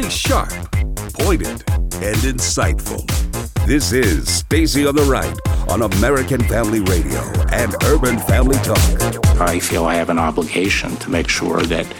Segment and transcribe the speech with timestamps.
[0.00, 0.50] She's sharp,
[1.14, 3.04] pointed, and insightful.
[3.66, 5.36] This is Stacy on the Right
[5.68, 7.18] on American Family Radio
[7.50, 8.78] and Urban Family Talk.
[9.40, 11.92] I feel I have an obligation to make sure that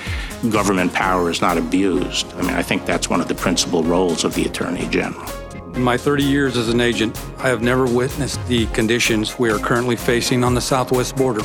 [0.49, 2.33] government power is not abused.
[2.35, 5.29] I mean, I think that's one of the principal roles of the Attorney General.
[5.75, 9.59] In my 30 years as an agent, I have never witnessed the conditions we are
[9.59, 11.43] currently facing on the southwest border.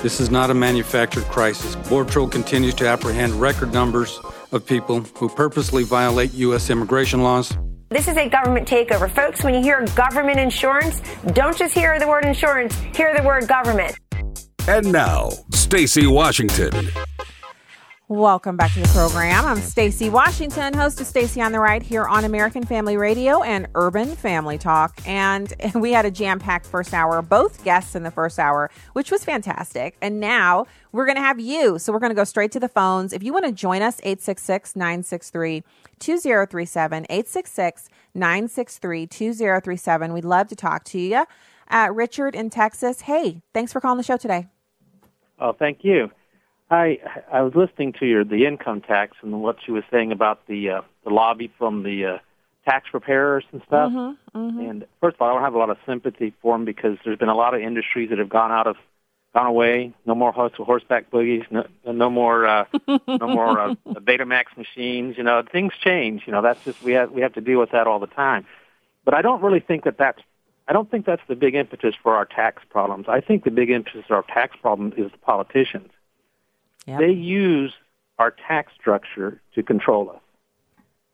[0.00, 1.74] This is not a manufactured crisis.
[1.88, 4.20] Border Patrol continues to apprehend record numbers
[4.52, 6.70] of people who purposely violate U.S.
[6.70, 7.56] immigration laws.
[7.88, 9.10] This is a government takeover.
[9.10, 11.00] Folks, when you hear government insurance,
[11.32, 13.98] don't just hear the word insurance, hear the word government.
[14.68, 16.72] And now, Stacy Washington.
[18.12, 19.46] Welcome back to the program.
[19.46, 23.68] I'm Stacy Washington, host of Stacy on the Right here on American Family Radio and
[23.74, 25.00] Urban Family Talk.
[25.06, 29.24] And we had a jam-packed first hour, both guests in the first hour, which was
[29.24, 29.96] fantastic.
[30.02, 31.78] And now we're going to have you.
[31.78, 33.14] So we're going to go straight to the phones.
[33.14, 35.62] If you want to join us, 866-963
[35.98, 40.12] 2037 866 963 2037.
[40.12, 41.24] We'd love to talk to you.
[41.70, 43.00] Uh, Richard in Texas.
[43.00, 44.48] Hey, thanks for calling the show today.
[45.38, 46.10] Oh, thank you.
[46.72, 46.98] I
[47.30, 50.70] I was listening to your the income tax and what you were saying about the
[50.70, 52.18] uh, the lobby from the uh,
[52.64, 53.92] tax preparers and stuff.
[53.92, 54.70] Mm-hmm, mm-hmm.
[54.70, 57.18] And first of all, I don't have a lot of sympathy for them because there's
[57.18, 58.76] been a lot of industries that have gone out of
[59.34, 59.92] gone away.
[60.06, 61.44] No more horse, horseback boogies.
[61.50, 65.16] No, no more uh, no more uh, Betamax machines.
[65.18, 66.22] You know, things change.
[66.26, 68.46] You know, that's just we have we have to deal with that all the time.
[69.04, 70.22] But I don't really think that that's
[70.66, 73.06] I don't think that's the big impetus for our tax problems.
[73.08, 75.90] I think the big impetus for our tax problem is the politicians.
[76.86, 77.00] Yep.
[77.00, 77.72] They use
[78.18, 80.20] our tax structure to control us.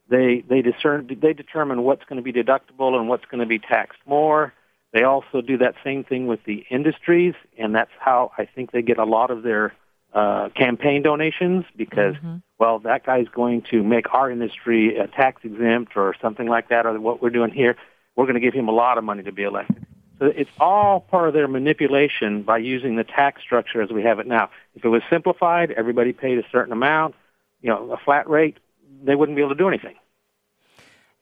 [0.08, 3.58] They they discern they determine what's going to be deductible and what's going to be
[3.58, 4.54] taxed more.
[4.92, 8.80] They also do that same thing with the industries, and that's how I think they
[8.80, 9.74] get a lot of their
[10.14, 12.36] uh, campaign donations because, Mm-hmm.
[12.58, 16.86] well, that guy's going to make our industry uh, tax exempt or something like that,
[16.86, 17.76] or what we're doing here.
[18.16, 19.84] We're going to give him a lot of money to be elected.
[20.20, 24.26] It's all part of their manipulation by using the tax structure as we have it
[24.26, 24.50] now.
[24.74, 27.14] If it was simplified, everybody paid a certain amount,
[27.62, 28.58] you know, a flat rate,
[29.02, 29.94] they wouldn't be able to do anything.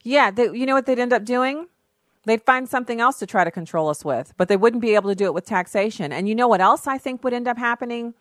[0.03, 1.67] Yeah, they, you know what they'd end up doing?
[2.25, 5.09] They'd find something else to try to control us with, but they wouldn't be able
[5.09, 6.11] to do it with taxation.
[6.11, 8.15] And you know what else I think would end up happening?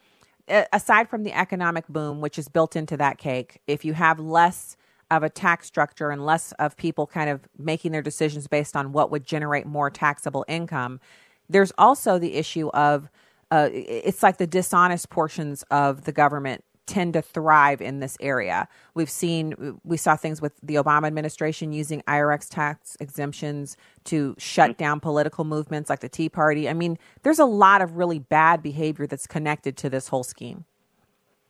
[0.72, 4.76] Aside from the economic boom, which is built into that cake, if you have less
[5.10, 8.92] of a tax structure and less of people kind of making their decisions based on
[8.92, 11.00] what would generate more taxable income,
[11.48, 13.08] there's also the issue of
[13.50, 18.68] uh, it's like the dishonest portions of the government tend to thrive in this area.
[18.94, 24.78] We've seen, we saw things with the Obama administration using IRS tax exemptions to shut
[24.78, 26.68] down political movements like the Tea Party.
[26.68, 30.64] I mean, there's a lot of really bad behavior that's connected to this whole scheme.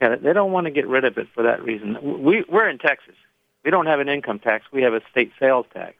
[0.00, 2.22] Yeah, they don't want to get rid of it for that reason.
[2.22, 3.14] We, we're in Texas.
[3.66, 4.64] We don't have an income tax.
[4.72, 5.96] We have a state sales tax.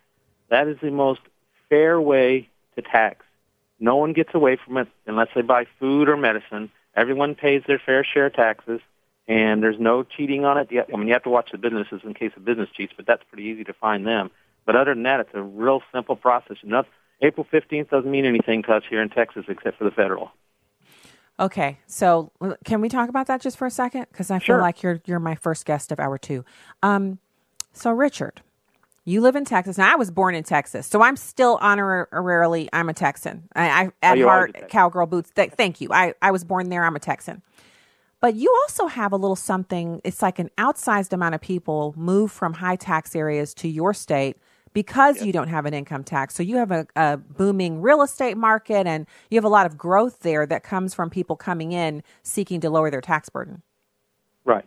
[0.51, 1.21] That is the most
[1.69, 3.27] fair way to tax.
[3.81, 6.71] No one gets away from it unless they buy food or medicine.
[6.95, 8.81] Everyone pays their fair share of taxes,
[9.27, 10.69] and there's no cheating on it.
[10.71, 13.25] I mean, you have to watch the businesses in case of business cheats, but that's
[13.25, 14.31] pretty easy to find them.
[14.65, 16.59] But other than that, it's a real simple process.
[16.63, 16.87] Not,
[17.21, 20.31] April 15th doesn't mean anything to us here in Texas except for the federal.
[21.41, 22.31] Okay, so
[22.65, 24.07] can we talk about that just for a second?
[24.13, 26.47] Because I feel like you're you're my first guest of hour two.
[26.83, 27.19] Um,
[27.77, 28.43] so Richard,
[29.05, 29.79] you live in Texas.
[29.79, 33.49] Now I was born in Texas, so I'm still honorarily I'm a Texan.
[33.55, 35.31] I, I at Oh, you are a heart cowgirl boots.
[35.31, 35.93] Th- thank you.
[35.93, 36.85] I I was born there.
[36.85, 37.43] I'm a Texan.
[38.21, 40.01] But you also have a little something.
[40.03, 44.39] It's like an outsized amount of people move from high tax areas to your state
[44.73, 46.35] because you don't have an income tax.
[46.35, 49.79] So you have a, a booming real estate market and you have a lot of
[49.79, 53.63] growth there that comes from people coming in seeking to lower their tax burden.
[54.45, 54.67] Right.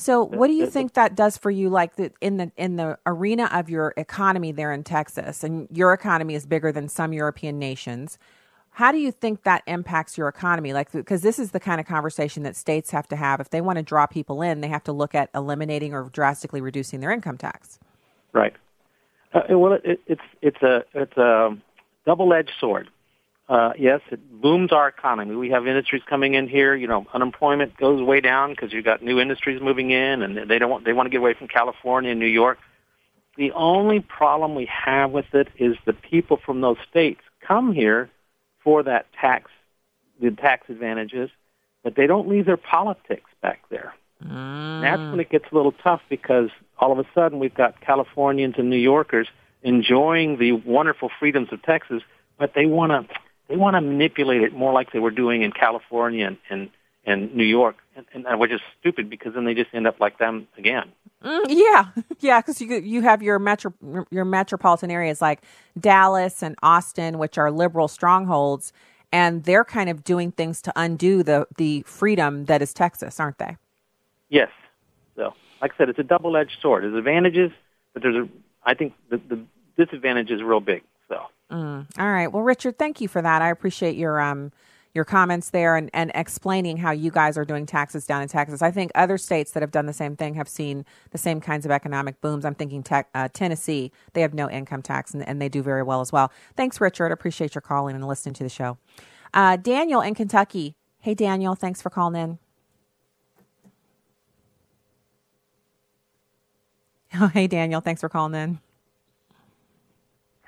[0.00, 2.98] So what do you think that does for you like the, in the in the
[3.04, 7.58] arena of your economy there in Texas and your economy is bigger than some European
[7.58, 8.18] nations.
[8.70, 10.72] How do you think that impacts your economy?
[10.72, 13.40] Like, because this is the kind of conversation that states have to have.
[13.40, 16.62] If they want to draw people in, they have to look at eliminating or drastically
[16.62, 17.78] reducing their income tax.
[18.32, 18.54] Right.
[19.34, 21.58] Uh, well, it, it's it's a it's a
[22.06, 22.88] double-edged sword.
[23.50, 25.34] Uh, yes, it booms our economy.
[25.34, 26.76] We have industries coming in here.
[26.76, 30.60] You know, unemployment goes way down because you've got new industries moving in, and they
[30.60, 32.58] don't want they want to get away from California and New York.
[33.36, 38.08] The only problem we have with it is the people from those states come here
[38.62, 39.50] for that tax,
[40.20, 41.28] the tax advantages,
[41.82, 43.94] but they don't leave their politics back there.
[44.82, 48.54] That's when it gets a little tough because all of a sudden we've got Californians
[48.58, 49.26] and New Yorkers
[49.62, 52.02] enjoying the wonderful freedoms of Texas,
[52.38, 53.14] but they want to
[53.50, 56.70] they want to manipulate it more like they were doing in California and, and
[57.04, 60.18] and New York, and, and which is stupid because then they just end up like
[60.18, 60.92] them again.
[61.24, 61.86] Mm, yeah,
[62.20, 63.74] yeah, because you you have your metro
[64.10, 65.40] your metropolitan areas like
[65.78, 68.72] Dallas and Austin, which are liberal strongholds,
[69.12, 73.38] and they're kind of doing things to undo the the freedom that is Texas, aren't
[73.38, 73.56] they?
[74.28, 74.50] Yes.
[75.16, 76.84] So, like I said, it's a double edged sword.
[76.84, 77.50] There's advantages,
[77.94, 78.28] but there's a
[78.64, 79.42] I think the the
[79.76, 80.82] disadvantage is real big.
[81.50, 81.86] Mm.
[81.98, 82.28] All right.
[82.28, 83.42] Well, Richard, thank you for that.
[83.42, 84.52] I appreciate your um
[84.92, 88.60] your comments there and, and explaining how you guys are doing taxes down in Texas.
[88.60, 91.64] I think other states that have done the same thing have seen the same kinds
[91.64, 92.44] of economic booms.
[92.44, 96.00] I'm thinking uh, Tennessee, they have no income tax and, and, they do very well
[96.00, 96.32] as well.
[96.56, 97.12] Thanks, Richard.
[97.12, 98.78] Appreciate your calling and listening to the show.
[99.32, 100.74] Uh, Daniel in Kentucky.
[100.98, 102.38] Hey, Daniel, thanks for calling in.
[107.14, 108.58] Oh, hey, Daniel, thanks for calling in.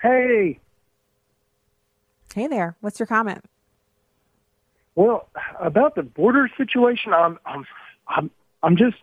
[0.03, 0.59] Hey.
[2.35, 2.77] Hey there.
[2.81, 3.45] What's your comment?
[4.95, 5.29] Well,
[5.61, 7.67] about the border situation, I'm I'm
[8.09, 8.31] I'm
[8.63, 8.97] I'm just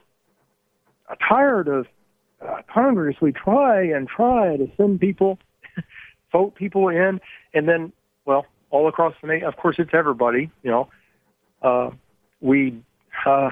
[1.27, 1.85] tired of
[2.41, 3.17] uh, Congress.
[3.21, 5.37] We try and try to send people,
[6.31, 7.19] vote people in,
[7.53, 7.91] and then,
[8.25, 9.47] well, all across the nation.
[9.47, 10.49] Of course, it's everybody.
[10.63, 10.89] You know,
[11.61, 11.91] uh,
[12.41, 12.81] we.
[13.25, 13.49] Uh,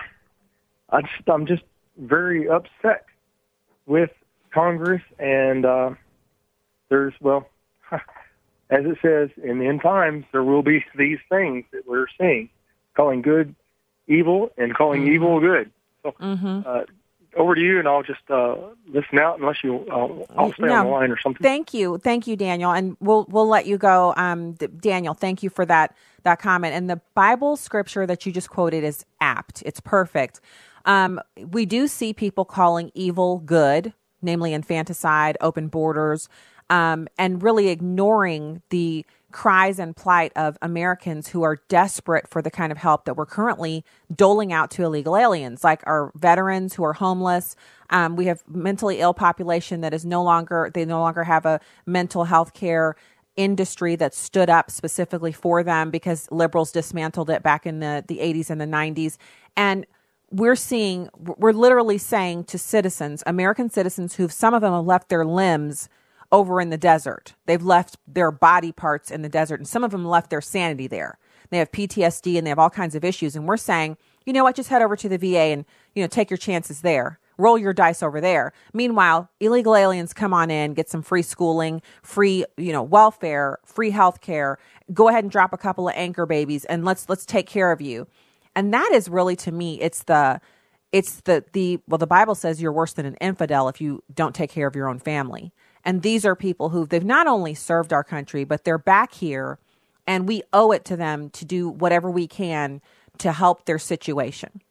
[0.89, 1.63] I just I'm just
[1.99, 3.05] very upset
[3.85, 4.09] with
[4.51, 5.91] Congress, and uh,
[6.89, 7.47] there's well.
[8.69, 12.49] as it says in the end times, there will be these things that we're seeing,
[12.95, 13.55] calling good
[14.07, 15.13] evil and calling mm-hmm.
[15.13, 15.71] evil good.
[16.03, 16.61] So, mm-hmm.
[16.65, 16.83] uh,
[17.35, 18.55] over to you, and I'll just uh,
[18.87, 19.85] listen out unless you.
[19.91, 21.41] Uh, I'll stay no, on the line or something.
[21.41, 24.13] Thank you, thank you, Daniel, and we'll we'll let you go.
[24.17, 26.73] Um, Daniel, thank you for that that comment.
[26.73, 29.61] And the Bible scripture that you just quoted is apt.
[29.65, 30.41] It's perfect.
[30.85, 36.29] Um, we do see people calling evil good, namely infanticide, open borders
[36.69, 42.49] um, and really ignoring the cries and plight of Americans who are desperate for the
[42.49, 43.83] kind of help that we're currently
[44.15, 47.55] doling out to illegal aliens, like our veterans who are homeless.
[47.89, 51.59] Um, we have mentally ill population that is no longer they no longer have a
[51.85, 52.95] mental health care
[53.35, 58.17] industry that stood up specifically for them because liberals dismantled it back in the, the
[58.17, 59.17] 80s and the 90s.
[59.55, 59.85] And
[60.31, 65.09] we're seeing, we're literally saying to citizens, American citizens who some of them have left
[65.09, 65.87] their limbs
[66.31, 67.35] over in the desert.
[67.45, 70.87] They've left their body parts in the desert, and some of them left their sanity
[70.87, 71.17] there.
[71.49, 73.35] They have PTSD and they have all kinds of issues.
[73.35, 75.65] And we're saying, you know what, just head over to the VA and,
[75.95, 77.19] you know, take your chances there.
[77.37, 78.51] Roll your dice over there.
[78.73, 83.91] Meanwhile, illegal aliens come on in, get some free schooling, free, you know, welfare, free
[83.91, 84.57] health care.
[84.91, 87.79] Go ahead and drop a couple of anchor babies and let's let's take care of
[87.79, 88.07] you.
[88.55, 90.41] And that is really to me, it's the
[90.91, 94.33] it's the the well, the Bible says you're worse than an infidel if you don't
[94.33, 95.53] take care of your own family.
[95.87, 99.57] And these are people who they've not only served our country, but they're back here
[100.05, 102.81] and we owe it to them to do whatever we can
[103.19, 104.61] to help their situation.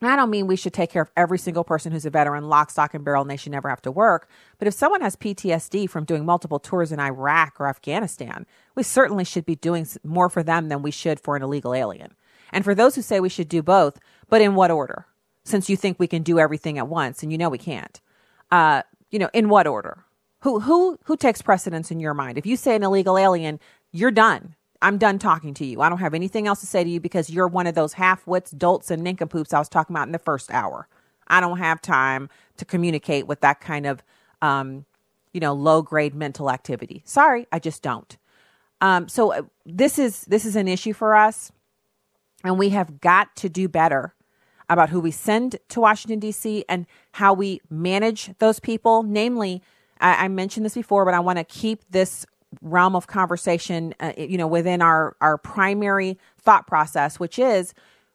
[0.00, 2.70] I don't mean we should take care of every single person who's a veteran, lock,
[2.70, 4.28] stock, and barrel, and they should never have to work.
[4.58, 8.44] But if someone has PTSD from doing multiple tours in Iraq or Afghanistan,
[8.74, 12.16] we certainly should be doing more for them than we should for an illegal alien.
[12.50, 15.06] And for those who say we should do both, but in what order?
[15.44, 18.00] Since you think we can do everything at once, and you know we can't.
[18.50, 20.04] Uh, you know, in what order?
[20.42, 22.36] Who who who takes precedence in your mind?
[22.36, 23.60] If you say an illegal alien,
[23.92, 24.54] you're done.
[24.80, 25.80] I'm done talking to you.
[25.80, 28.26] I don't have anything else to say to you because you're one of those half
[28.26, 30.88] wits, dolts, and nincompoops I was talking about in the first hour.
[31.28, 34.02] I don't have time to communicate with that kind of,
[34.42, 34.84] um,
[35.32, 37.02] you know, low grade mental activity.
[37.04, 38.16] Sorry, I just don't.
[38.80, 41.52] Um, so uh, this is this is an issue for us,
[42.42, 44.14] and we have got to do better
[44.68, 46.64] about who we send to Washington D.C.
[46.68, 49.62] and how we manage those people, namely
[50.02, 52.26] I, I mentioned this before, but I want to keep this
[52.60, 57.72] realm of conversation, uh, you know, within our our primary thought process, which is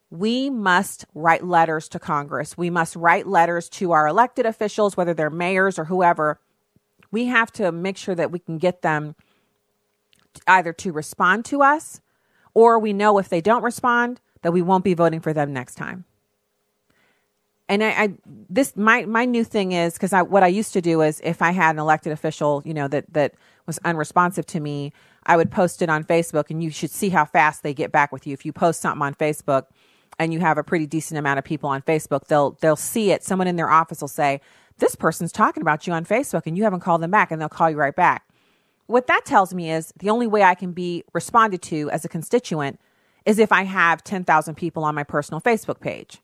[0.09, 2.57] we must write letters to Congress.
[2.57, 6.39] We must write letters to our elected officials, whether they're mayors or whoever.
[7.09, 9.15] We have to make sure that we can get them
[10.45, 11.99] either to respond to us
[12.53, 15.75] or we know if they don't respond that we won't be voting for them next
[15.75, 16.05] time
[17.69, 18.13] and I, I,
[18.49, 21.41] this my my new thing is because I what I used to do is if
[21.41, 24.93] I had an elected official, you know, that that was unresponsive to me,
[25.25, 28.11] I would post it on Facebook, and you should see how fast they get back
[28.11, 28.33] with you.
[28.33, 29.65] If you post something on Facebook,
[30.17, 33.23] and you have a pretty decent amount of people on Facebook, they'll they'll see it.
[33.23, 34.39] Someone in their office will say,
[34.77, 37.49] "This person's talking about you on Facebook, and you haven't called them back," and they'll
[37.49, 38.23] call you right back.
[38.85, 42.09] What that tells me is the only way I can be responded to as a
[42.09, 42.79] constituent
[43.25, 46.21] is if I have ten thousand people on my personal Facebook page.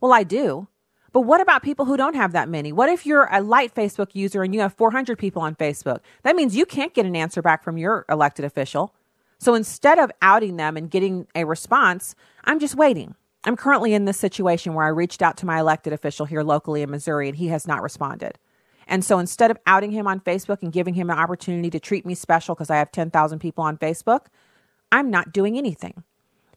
[0.00, 0.68] Well, I do
[1.16, 2.72] but what about people who don't have that many?
[2.72, 6.00] What if you're a light Facebook user and you have 400 people on Facebook?
[6.24, 8.94] That means you can't get an answer back from your elected official.
[9.38, 13.14] So instead of outing them and getting a response, I'm just waiting.
[13.44, 16.82] I'm currently in this situation where I reached out to my elected official here locally
[16.82, 18.38] in Missouri and he has not responded.
[18.86, 22.04] And so instead of outing him on Facebook and giving him an opportunity to treat
[22.04, 24.26] me special because I have 10,000 people on Facebook,
[24.92, 26.02] I'm not doing anything.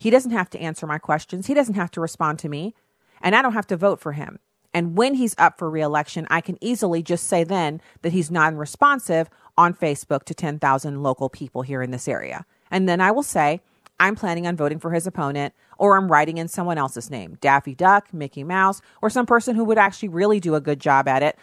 [0.02, 1.48] He doesn't have to answer my questions.
[1.48, 2.76] He doesn't have to respond to me.
[3.22, 4.40] And I don't have to vote for him.
[4.74, 8.56] And when he's up for reelection, I can easily just say then that he's non
[8.56, 12.46] responsive on Facebook to 10,000 local people here in this area.
[12.72, 13.62] And then I will say,
[14.00, 17.76] I'm planning on voting for his opponent, or I'm writing in someone else's name Daffy
[17.76, 21.24] Duck, Mickey Mouse, or some person who would actually really do a good job at
[21.24, 21.38] it.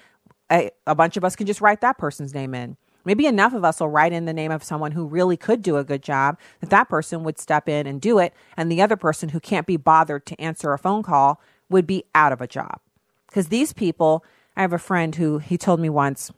[0.51, 2.77] A, a bunch of us can just write that person's name in.
[3.05, 5.77] Maybe enough of us will write in the name of someone who really could do
[5.77, 8.97] a good job that that person would step in and do it, and the other
[8.97, 12.47] person who can't be bothered to answer a phone call would be out of a
[12.47, 12.81] job.
[13.29, 14.25] Because these people,
[14.57, 16.33] I have a friend who he told me once,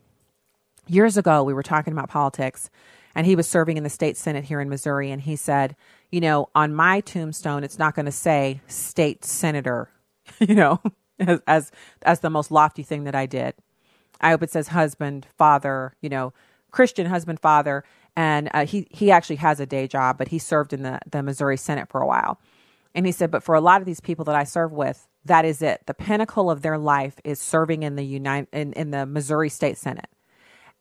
[0.87, 2.71] years ago, we were talking about politics,
[3.15, 5.77] and he was serving in the state senate here in Missouri, and he said,
[6.11, 9.91] you know, on my tombstone, it's not going to say state senator,
[10.41, 10.81] you know,
[11.19, 13.55] as, as as the most lofty thing that I did.
[14.21, 16.33] I hope it says husband, father, you know,
[16.71, 17.85] Christian husband, father,
[18.17, 21.23] and uh, he he actually has a day job, but he served in the the
[21.23, 22.39] Missouri Senate for a while.
[22.95, 25.45] And he said, but for a lot of these people that I serve with, that
[25.45, 25.83] is it.
[25.87, 29.79] The pinnacle of their life is serving in the United in, in the Missouri State
[29.79, 30.11] Senate.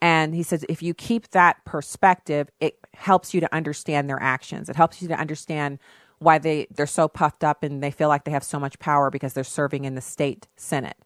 [0.02, 4.70] And he says, if you keep that perspective, it helps you to understand their actions.
[4.70, 5.80] It helps you to understand
[6.20, 9.10] why they, they're so puffed up and they feel like they have so much power
[9.10, 10.98] because they're serving in the state Senate.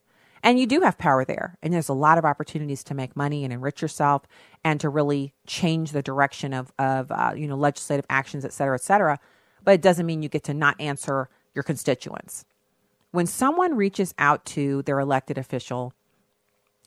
[0.44, 1.58] And you do have power there.
[1.62, 4.24] And there's a lot of opportunities to make money and enrich yourself
[4.64, 8.76] and to really change the direction of, of uh, you know, legislative actions, et cetera,
[8.76, 9.20] et cetera.
[9.64, 12.46] But it doesn't mean you get to not answer your constituents.
[13.12, 15.94] When someone reaches out to their elected official,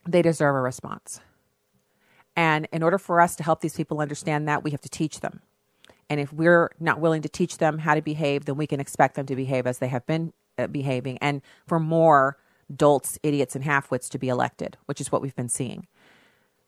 [0.07, 1.21] they deserve a response.
[2.37, 5.21] And in order for us to help these people understand that, we have to teach
[5.21, 5.41] them.
[6.11, 9.15] And if we're not willing to teach them how to behave, then we can expect
[9.15, 11.19] them to behave as they have been uh, behaving.
[11.19, 12.37] And for more
[12.75, 15.87] dolts, idiots, and halfwits to be elected, which is what we've been seeing.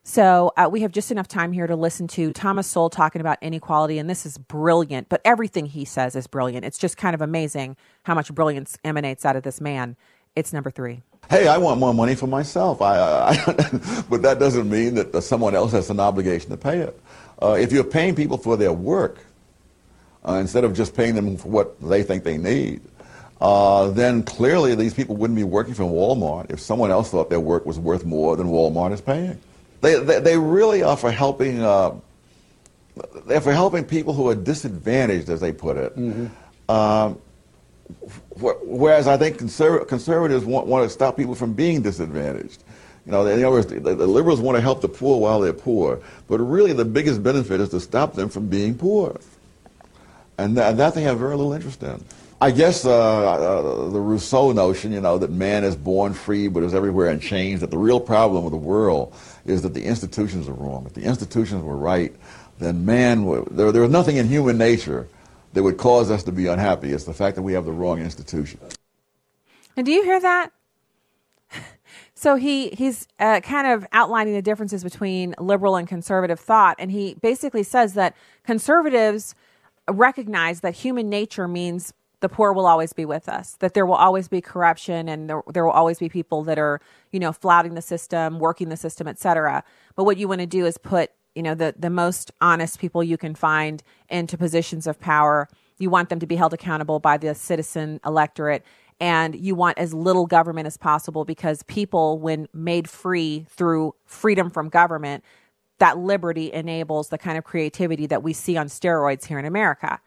[0.09, 3.39] So uh, we have just enough time here to listen to Thomas Sowell talking about
[3.43, 5.09] inequality, and this is brilliant.
[5.09, 6.65] But everything he says is brilliant.
[6.65, 9.97] It's just kind of amazing how much brilliance emanates out of this man.
[10.37, 11.03] It's number three.
[11.29, 12.81] Hey, I want more money for myself.
[12.81, 17.01] I, I but that doesn't mean that someone else has an obligation to pay it.
[17.43, 19.19] Uh, if you're paying people for their work
[20.25, 22.81] uh, instead of just paying them for what they think they need,
[23.41, 27.41] uh, then clearly these people wouldn't be working for Walmart if someone else thought their
[27.41, 29.41] work was worth more than Walmart is paying.
[29.87, 31.95] They, they, they really are for helping, uh,
[33.25, 35.97] they're for helping people who are disadvantaged, as they put it.
[35.97, 36.71] Mm-hmm.
[36.71, 37.21] Um,
[38.35, 42.65] whereas I think conserv- conservatives want, want to stop people from being disadvantaged.
[43.05, 45.53] You know, in other words, the, the, liberals want to help the poor while they're
[45.53, 49.21] poor, but really the biggest benefit is to stop them from being poor.
[50.37, 52.03] And, th- and that they have very little interest in.
[52.41, 56.65] I guess uh, uh, the Rousseau notion, you know, that man is born free but
[56.65, 59.15] is everywhere in chains, that the real problem of the world
[59.49, 60.87] is that the institutions are wrong.
[60.87, 62.15] If the institutions were right,
[62.59, 65.09] then man, there, there was nothing in human nature
[65.53, 66.93] that would cause us to be unhappy.
[66.93, 68.61] It's the fact that we have the wrong institution.
[69.77, 70.53] And do you hear that?
[72.19, 76.91] So he he's uh, kind of outlining the differences between liberal and conservative thought, and
[76.91, 79.35] he basically says that conservatives
[79.87, 83.95] recognize that human nature means the poor will always be with us, that there will
[83.95, 86.81] always be corruption, and there, there will always be people that are
[87.13, 89.63] you know flouting the system, working the system, etc.
[89.95, 93.03] But what you want to do is put you know the the most honest people
[93.05, 95.49] you can find into positions of power.
[95.79, 98.65] You want them to be held accountable by the citizen electorate
[98.99, 104.51] and you want as little government as possible because people when made free through freedom
[104.51, 105.23] from government
[105.79, 110.01] that liberty enables the kind of creativity that we see on steroids here in America.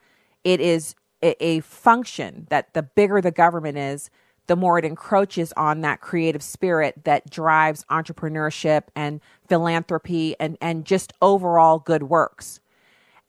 [0.43, 4.09] It is a, a function that the bigger the government is,
[4.47, 10.85] the more it encroaches on that creative spirit that drives entrepreneurship and philanthropy and, and
[10.85, 12.59] just overall good works.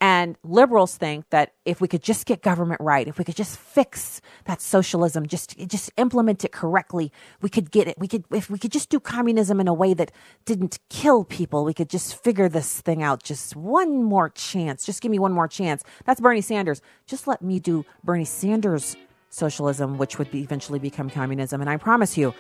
[0.02, 3.58] And liberals think that if we could just get government right, if we could just
[3.58, 7.98] fix that socialism, just just implement it correctly, we could get it.
[7.98, 10.10] We could if we could just do communism in a way that
[10.46, 13.22] didn't kill people, we could just figure this thing out.
[13.22, 14.86] Just one more chance.
[14.86, 15.84] Just give me one more chance.
[16.06, 16.80] That's Bernie Sanders.
[17.06, 18.96] Just let me do Bernie Sanders
[19.28, 21.60] socialism, which would be eventually become communism.
[21.60, 22.32] And I promise you,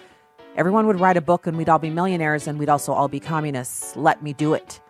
[0.56, 3.20] everyone would write a book and we'd all be millionaires and we'd also all be
[3.20, 3.94] communists.
[3.96, 4.80] Let me do it.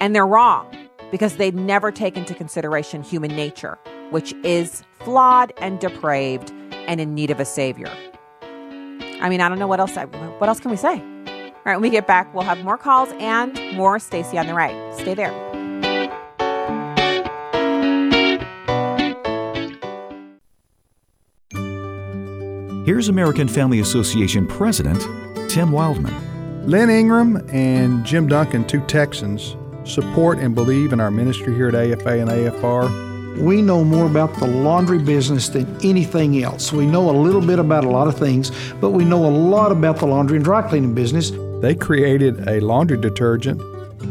[0.00, 0.74] And they're wrong
[1.12, 3.78] because they've never take into consideration human nature,
[4.10, 6.50] which is flawed and depraved
[6.88, 7.92] and in need of a savior.
[9.20, 9.96] I mean, I don't know what else.
[9.96, 10.94] I, what else can we say?
[10.98, 14.54] All right, when we get back, we'll have more calls and more Stacy on the
[14.54, 14.92] right.
[14.94, 15.30] Stay there.
[22.84, 25.00] Here's American Family Association President
[25.48, 26.12] Tim Wildmon.
[26.66, 31.74] Lynn Ingram and Jim Duncan, two Texans, support and believe in our ministry here at
[31.74, 33.12] AFA and AFR.
[33.38, 36.72] We know more about the laundry business than anything else.
[36.72, 39.72] We know a little bit about a lot of things, but we know a lot
[39.72, 41.32] about the laundry and dry cleaning business.
[41.60, 43.60] They created a laundry detergent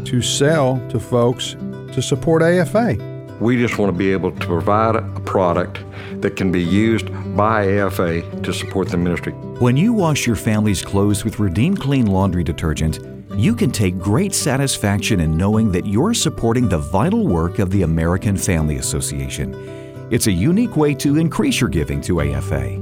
[0.06, 1.52] to sell to folks
[1.92, 2.96] to support AFA.
[3.40, 5.80] We just want to be able to provide a product
[6.20, 9.32] that can be used by AFA to support the ministry.
[9.32, 12.98] When you wash your family's clothes with Redeem Clean laundry detergent,
[13.36, 17.82] you can take great satisfaction in knowing that you're supporting the vital work of the
[17.82, 19.54] American Family Association.
[20.10, 22.76] It's a unique way to increase your giving to AFA.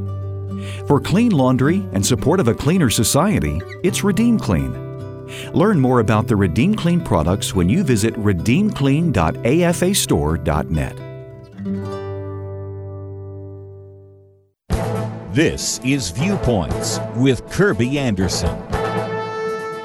[0.86, 4.90] For clean laundry and support of a cleaner society, it's Redeem Clean.
[5.52, 10.96] Learn more about the Redeem Clean products when you visit redeemclean.afastore.net.
[15.32, 18.79] This is Viewpoints with Kerby Anderson.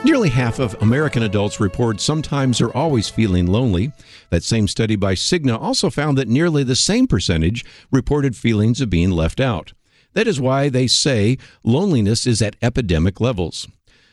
[0.06, 3.92] Nearly half of American adults report sometimes or always feeling lonely.
[4.30, 8.92] That same study by Cigna also found that nearly the same percentage reported feelings of
[8.92, 9.74] being left out.
[10.14, 13.68] That is why they say loneliness is at epidemic levels.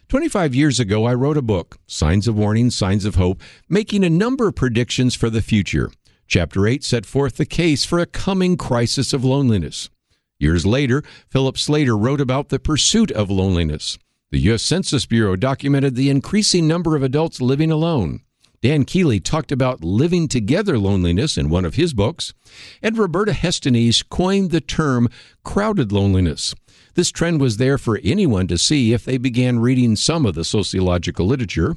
[0.08, 4.08] 25 years ago, I wrote a book, Signs of Warning, Signs of Hope, making a
[4.08, 5.92] number of predictions for the future.
[6.26, 9.90] Chapter 8 set forth the case for a coming crisis of loneliness.
[10.38, 13.98] Years later, Philip Slater wrote about the pursuit of loneliness.
[14.32, 14.62] The U.S.
[14.62, 18.22] Census Bureau documented the increasing number of adults living alone.
[18.62, 22.32] Dan Kiley talked about living together loneliness in one of his books,
[22.80, 25.10] and Roberta Hestenes coined the term
[25.44, 26.54] crowded loneliness.
[26.94, 30.46] This trend was there for anyone to see if they began reading some of the
[30.46, 31.76] sociological literature.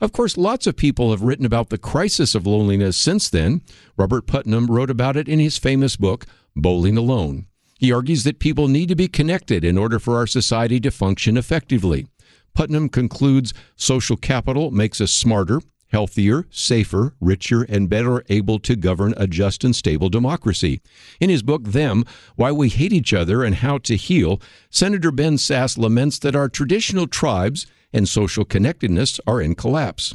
[0.00, 3.60] Of course, lots of people have written about the crisis of loneliness since then.
[3.98, 6.24] Robert Putnam wrote about it in his famous book,
[6.56, 7.44] Bowling Alone.
[7.80, 11.38] He argues that people need to be connected in order for our society to function
[11.38, 12.06] effectively.
[12.54, 19.14] Putnam concludes social capital makes us smarter, healthier, safer, richer, and better able to govern
[19.16, 20.82] a just and stable democracy.
[21.20, 22.04] In his book, Them
[22.36, 26.50] Why We Hate Each Other and How to Heal, Senator Ben Sasse laments that our
[26.50, 30.14] traditional tribes and social connectedness are in collapse.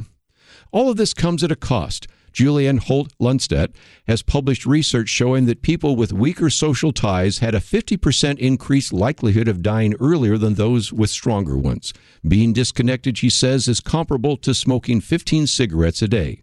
[0.70, 2.06] All of this comes at a cost.
[2.36, 3.72] Julianne Holt Lunstad,
[4.06, 9.48] has published research showing that people with weaker social ties had a 50% increased likelihood
[9.48, 11.94] of dying earlier than those with stronger ones.
[12.26, 16.42] Being disconnected, she says, is comparable to smoking 15 cigarettes a day.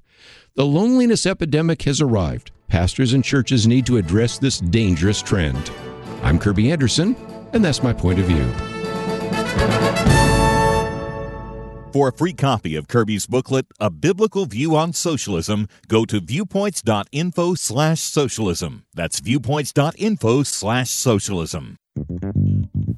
[0.56, 2.52] The loneliness epidemic has arrived.
[2.68, 5.70] Pastors and churches need to address this dangerous trend.
[6.24, 7.16] I'm Kerby Anderson,
[7.54, 8.52] and that's my point of view.
[11.94, 17.54] For a free copy of Kerby's booklet, A Biblical View on Socialism, go to viewpoints.info
[17.54, 18.84] slash socialism.
[18.96, 21.78] That's viewpoints.info slash socialism.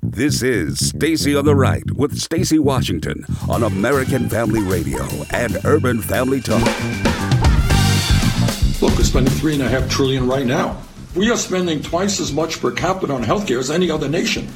[0.01, 5.03] This is Stacy on the Right with Stacy Washington on American Family Radio
[5.33, 6.61] and Urban Family Talk.
[8.81, 10.81] Look, we're spending three and a half trillion right now.
[11.17, 14.47] We are spending twice as much per capita on healthcare as any other nation.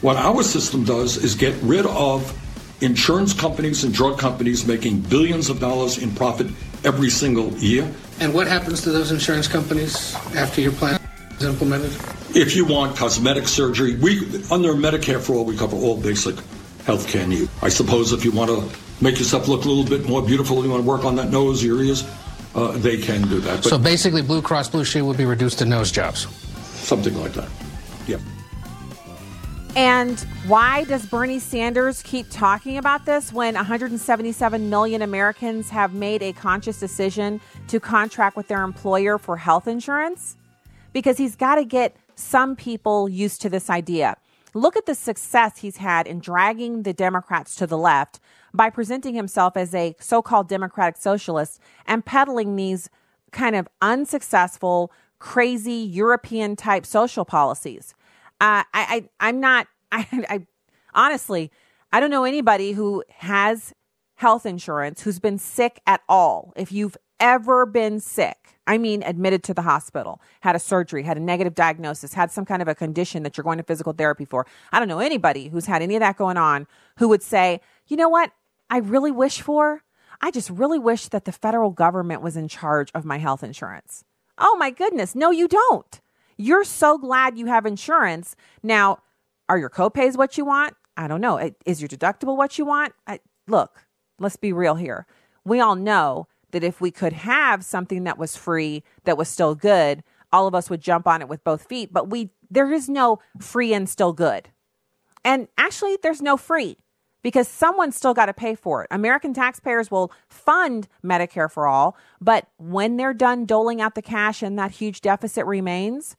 [0.00, 2.36] What our system does is get rid of
[2.80, 6.48] insurance companies and drug companies making billions of dollars in profit
[6.84, 7.90] every single year.
[8.20, 11.00] And what happens to those insurance companies after your plan
[11.38, 11.92] is implemented?
[12.34, 16.36] If you want cosmetic surgery, we under Medicare for all we cover all basic
[16.84, 17.50] health care needs.
[17.62, 20.70] I suppose if you want to make yourself look a little bit more beautiful, you
[20.70, 22.08] want to work on that nose, your ears,
[22.54, 23.62] uh, they can do that.
[23.62, 26.26] But so basically, Blue Cross Blue Shield would be reduced to nose jobs.
[26.86, 27.48] Something like that.
[28.06, 28.20] Yep.
[29.76, 36.22] And why does Bernie Sanders keep talking about this when 177 million Americans have made
[36.22, 40.36] a conscious decision to contract with their employer for health insurance?
[40.92, 44.16] Because he's got to get some people used to this idea.
[44.54, 48.18] Look at the success he's had in dragging the Democrats to the left
[48.52, 52.90] by presenting himself as a so called democratic socialist and peddling these
[53.30, 57.94] kind of unsuccessful, crazy European type social policies.
[58.40, 59.66] Uh, I, I I'm not.
[59.92, 60.46] I, I
[60.94, 61.50] honestly,
[61.92, 63.72] I don't know anybody who has
[64.14, 66.52] health insurance who's been sick at all.
[66.56, 71.16] If you've ever been sick, I mean, admitted to the hospital, had a surgery, had
[71.16, 74.24] a negative diagnosis, had some kind of a condition that you're going to physical therapy
[74.24, 74.46] for.
[74.72, 76.66] I don't know anybody who's had any of that going on
[76.98, 78.32] who would say, you know what,
[78.68, 79.82] I really wish for?
[80.20, 84.04] I just really wish that the federal government was in charge of my health insurance.
[84.38, 85.14] Oh my goodness.
[85.14, 86.00] No, you don't.
[86.40, 88.34] You're so glad you have insurance.
[88.62, 89.00] Now,
[89.50, 90.74] are your copays what you want?
[90.96, 91.52] I don't know.
[91.66, 92.94] Is your deductible what you want?
[93.06, 93.84] I, look,
[94.18, 95.06] let's be real here.
[95.44, 99.54] We all know that if we could have something that was free, that was still
[99.54, 101.92] good, all of us would jump on it with both feet.
[101.92, 104.48] But we, there is no free and still good.
[105.22, 106.78] And actually, there's no free
[107.22, 108.88] because someone's still got to pay for it.
[108.90, 114.42] American taxpayers will fund Medicare for all, but when they're done doling out the cash
[114.42, 116.16] and that huge deficit remains,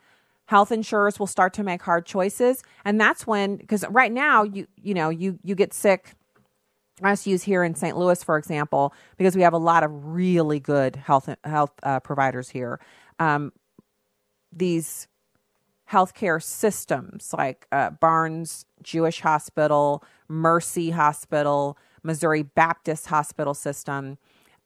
[0.52, 4.68] health insurers will start to make hard choices and that's when because right now you
[4.76, 6.14] you know you you get sick
[7.02, 7.98] I just use here in St.
[7.98, 12.50] Louis, for example, because we have a lot of really good health health uh, providers
[12.50, 12.80] here.
[13.18, 13.54] Um,
[14.52, 15.08] these
[15.92, 24.18] healthcare systems like uh, Barnes Jewish Hospital, Mercy Hospital, Missouri Baptist Hospital System.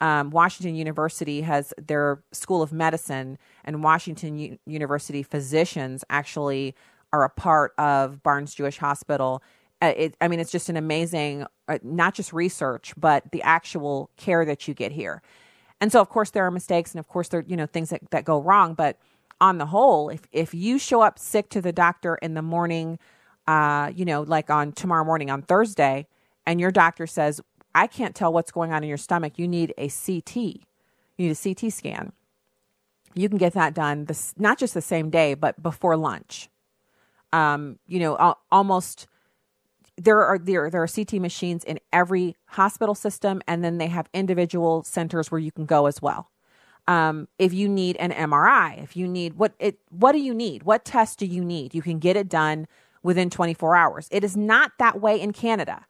[0.02, 6.76] Um, Washington University has their School of Medicine, and Washington U- University physicians actually
[7.14, 9.42] are a part of Barnes Jewish Hospital.
[9.82, 14.10] Uh, it, I mean, it's just an amazing, uh, not just research, but the actual
[14.18, 15.22] care that you get here.
[15.82, 18.02] And so, of course, there are mistakes, and of course, there you know things that,
[18.12, 18.74] that go wrong.
[18.74, 18.98] But
[19.42, 23.00] on the whole, if if you show up sick to the doctor in the morning,
[23.48, 26.08] uh, you know, like on tomorrow morning on Thursday,
[26.46, 27.42] and your doctor says,
[27.76, 29.34] "I can't tell what's going on in your stomach.
[29.38, 30.36] You need a CT.
[30.36, 32.14] You need a CT scan."
[33.16, 36.50] You can get that done this not just the same day, but before lunch.
[37.32, 39.08] Um, you know, almost
[39.98, 44.10] there are there there are CT machines in every hospital system, and then they have
[44.14, 46.30] individual centers where you can go as well.
[46.88, 50.64] Um, if you need an MRI, if you need what it what do you need?
[50.64, 51.74] What test do you need?
[51.74, 52.68] You can get it done
[53.02, 54.08] within 24 hours.
[54.12, 55.86] It is not that way in Canada.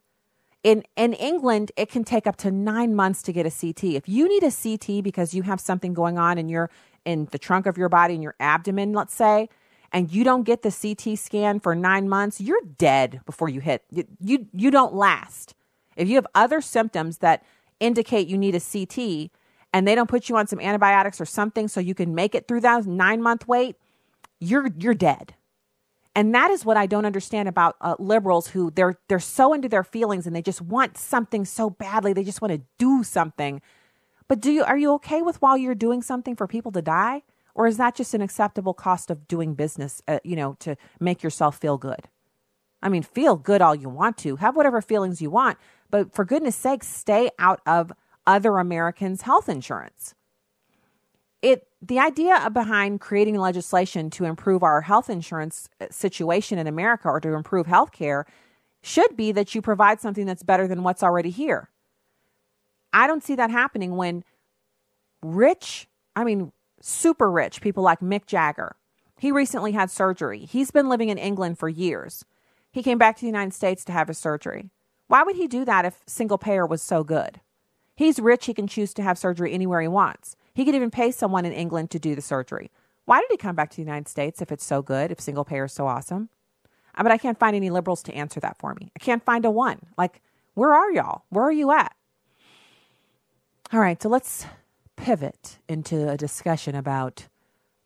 [0.62, 3.84] In in England, it can take up to nine months to get a CT.
[3.94, 6.70] If you need a CT because you have something going on in your
[7.04, 9.48] in the trunk of your body, in your abdomen, let's say,
[9.92, 13.84] and you don't get the CT scan for nine months, you're dead before you hit.
[13.90, 15.54] You, you, you don't last.
[15.96, 17.44] If you have other symptoms that
[17.80, 19.30] indicate you need a CT
[19.72, 22.48] and they don't put you on some antibiotics or something so you can make it
[22.48, 23.76] through that nine month wait,
[24.40, 25.35] you're, you're dead.
[26.16, 29.68] And that is what I don't understand about uh, liberals who they're they're so into
[29.68, 32.14] their feelings and they just want something so badly.
[32.14, 33.60] They just want to do something.
[34.26, 37.22] But do you are you okay with while you're doing something for people to die?
[37.54, 41.22] Or is that just an acceptable cost of doing business, uh, you know, to make
[41.22, 42.08] yourself feel good?
[42.82, 45.58] I mean, feel good all you want to, have whatever feelings you want,
[45.90, 47.92] but for goodness sake, stay out of
[48.26, 50.14] other Americans' health insurance.
[51.86, 57.20] The idea behind creating legislation to improve our health insurance uh, situation in America or
[57.20, 58.26] to improve health care
[58.82, 61.70] should be that you provide something that's better than what's already here.
[62.92, 64.24] I don't see that happening when
[65.22, 68.74] rich, I mean, super rich people like Mick Jagger.
[69.18, 70.40] He recently had surgery.
[70.40, 72.24] He's been living in England for years.
[72.72, 74.70] He came back to the United States to have his surgery.
[75.06, 77.40] Why would he do that if single payer was so good?
[77.94, 80.36] He's rich, he can choose to have surgery anywhere he wants.
[80.56, 82.70] He could even pay someone in England to do the surgery.
[83.04, 85.44] Why did he come back to the United States if it's so good, if single
[85.44, 86.30] payer is so awesome?
[86.96, 88.90] But I can't find any liberals to answer that for me.
[88.96, 89.80] I can't find a one.
[89.98, 90.22] Like,
[90.54, 91.24] where are y'all?
[91.28, 91.94] Where are you at?
[93.70, 94.46] All right, so let's
[94.96, 97.28] pivot into a discussion about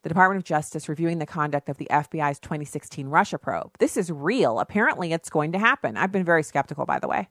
[0.05, 3.73] the Department of Justice reviewing the conduct of the FBI's 2016 Russia probe.
[3.81, 4.61] This is real.
[4.61, 5.97] Apparently, it's going to happen.
[5.97, 7.29] I've been very skeptical, by the way.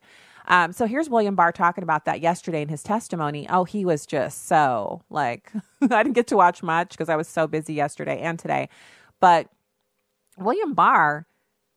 [0.48, 3.48] Um, so here's William Barr talking about that yesterday in his testimony.
[3.50, 7.28] Oh, he was just so like, I didn't get to watch much because I was
[7.28, 8.70] so busy yesterday and today.
[9.20, 9.50] But
[10.38, 11.28] William Barr,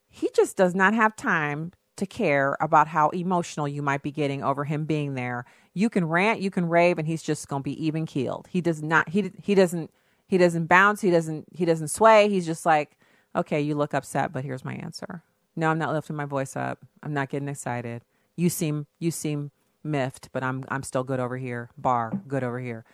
[0.09, 4.43] he just does not have time to care about how emotional you might be getting
[4.43, 5.45] over him being there.
[5.75, 8.49] You can rant, you can rave, and he's just going to be even keeled.
[8.51, 9.09] He does not.
[9.09, 9.91] He he doesn't.
[10.27, 11.01] He doesn't bounce.
[11.01, 11.47] He doesn't.
[11.55, 12.29] He doesn't sway.
[12.29, 12.97] He's just like,
[13.37, 15.23] okay, you look upset, but here's my answer.
[15.57, 16.79] No, I'm not lifting my voice up.
[17.03, 18.03] I'm not getting excited.
[18.37, 19.51] You seem you seem
[19.85, 21.71] miffed, but I'm I'm still good over here.
[21.77, 22.85] Barr good over here.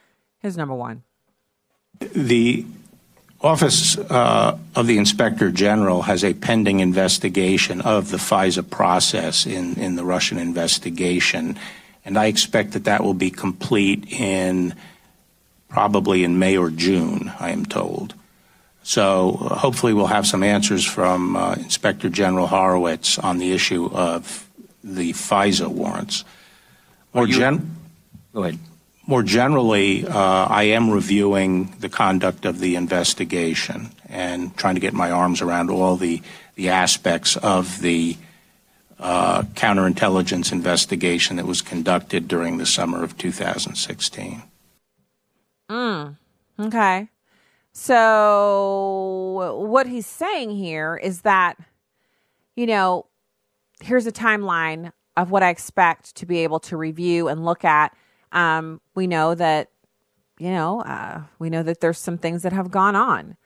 [0.41, 1.03] Here's number one.
[2.01, 2.65] The
[3.41, 9.75] Office uh, of the Inspector General has a pending investigation of the FISA process in,
[9.79, 11.57] in the Russian investigation,
[12.05, 14.75] and I expect that that will be complete in
[15.69, 18.15] probably in May or June, I am told.
[18.83, 23.89] So uh, hopefully we'll have some answers from uh, Inspector General Horowitz on the issue
[23.93, 24.48] of
[24.83, 26.25] the FISA warrants.
[27.15, 27.77] More gen-
[28.33, 28.59] Go ahead.
[29.07, 34.93] More generally, uh, I am reviewing the conduct of the investigation and trying to get
[34.93, 36.21] my arms around all the,
[36.57, 38.19] the aspects of the
[38.99, 44.43] uh, counterintelligence investigation that was conducted during the summer of 2016.
[45.71, 46.17] Mm,
[46.61, 47.09] okay.
[47.73, 51.57] So, what he's saying here is that,
[52.57, 53.07] you know,
[53.81, 57.95] here's a timeline of what I expect to be able to review and look at
[58.33, 59.71] um, we know that,
[60.39, 63.37] you know, uh, we know that there's some things that have gone on.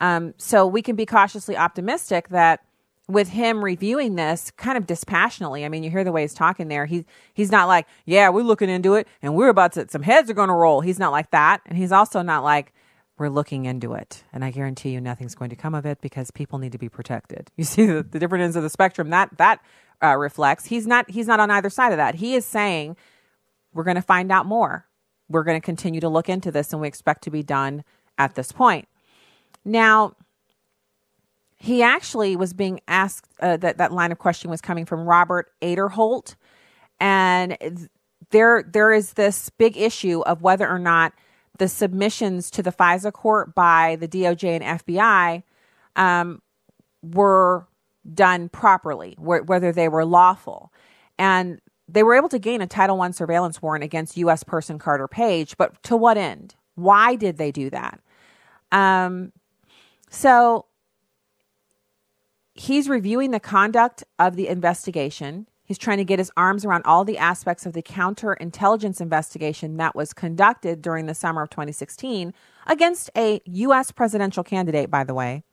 [0.00, 2.60] Um, so we can be cautiously optimistic that
[3.08, 5.64] with him reviewing this kind of dispassionately.
[5.64, 6.86] I mean, you hear the way he's talking there.
[6.86, 10.30] He's he's not like, "Yeah, we're looking into it and we're about to some heads
[10.30, 12.72] are going to roll." He's not like that, and he's also not like
[13.18, 16.30] we're looking into it, and I guarantee you nothing's going to come of it because
[16.30, 17.50] people need to be protected.
[17.56, 19.60] You see the, the different ends of the spectrum that that
[20.02, 20.66] uh, reflects.
[20.66, 22.16] He's not he's not on either side of that.
[22.16, 22.96] He is saying
[23.72, 24.86] we're going to find out more.
[25.28, 27.84] We're going to continue to look into this, and we expect to be done
[28.16, 28.88] at this point.
[29.64, 30.14] Now,
[31.56, 35.50] he actually was being asked uh, that that line of question was coming from Robert
[35.60, 36.36] Aderholt,
[37.00, 37.88] and
[38.30, 41.12] there there is this big issue of whether or not
[41.58, 45.42] the submissions to the FISA court by the DOJ and FBI
[45.96, 46.40] um,
[47.02, 47.66] were
[48.14, 50.72] done properly, wh- whether they were lawful,
[51.18, 54.44] and they were able to gain a Title I surveillance warrant against U.S.
[54.44, 56.54] person Carter Page, but to what end?
[56.74, 58.00] Why did they do that?
[58.70, 59.32] Um,
[60.10, 60.66] so
[62.54, 65.48] he's reviewing the conduct of the investigation.
[65.68, 69.94] He's trying to get his arms around all the aspects of the counterintelligence investigation that
[69.94, 72.32] was conducted during the summer of 2016
[72.66, 73.92] against a U.S.
[73.92, 75.44] presidential candidate, by the way,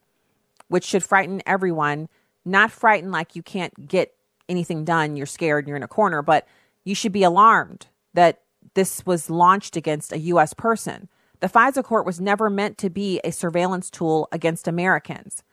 [0.70, 2.08] which should frighten everyone.
[2.46, 4.14] Not frighten like you can't get
[4.48, 6.48] anything done, you're scared, you're in a corner, but
[6.86, 8.42] you should be alarmed that
[8.74, 10.54] this was launched against a U.S.
[10.54, 11.10] person.
[11.42, 15.44] The FISA court was never meant to be a surveillance tool against Americans.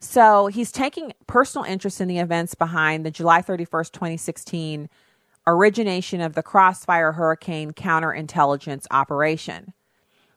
[0.00, 4.88] So he's taking personal interest in the events behind the July 31st, 2016
[5.46, 9.72] origination of the Crossfire Hurricane counterintelligence operation.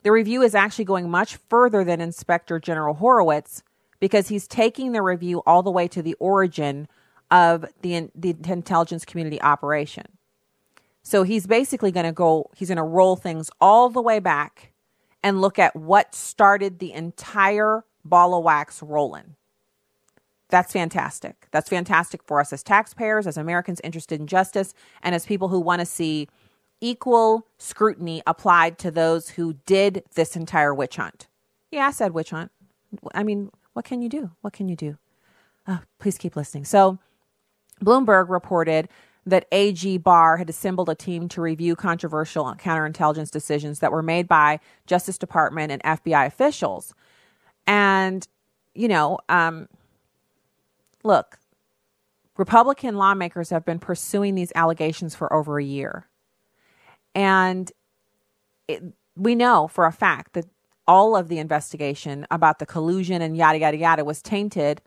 [0.03, 3.61] The review is actually going much further than Inspector General Horowitz
[3.99, 6.87] because he's taking the review all the way to the origin
[7.29, 10.05] of the, the intelligence community operation.
[11.03, 14.71] So he's basically going to go, he's going to roll things all the way back
[15.21, 19.35] and look at what started the entire ball of wax rolling.
[20.51, 21.47] That's fantastic.
[21.51, 25.59] That's fantastic for us as taxpayers, as Americans interested in justice, and as people who
[25.59, 26.27] want to see
[26.81, 31.27] equal scrutiny applied to those who did this entire witch hunt.
[31.71, 32.51] Yeah, I said witch hunt.
[33.15, 34.31] I mean, what can you do?
[34.41, 34.97] What can you do?
[35.67, 36.65] Oh, please keep listening.
[36.65, 36.99] So,
[37.81, 38.89] Bloomberg reported
[39.25, 44.27] that AG Barr had assembled a team to review controversial counterintelligence decisions that were made
[44.27, 46.93] by Justice Department and FBI officials.
[47.67, 48.27] And,
[48.73, 49.67] you know, um,
[51.03, 51.39] look,
[52.37, 56.07] Republican lawmakers have been pursuing these allegations for over a year.
[57.13, 57.71] And
[58.67, 58.83] it,
[59.15, 60.45] we know for a fact that
[60.87, 64.81] all of the investigation about the collusion and yada, yada, yada was tainted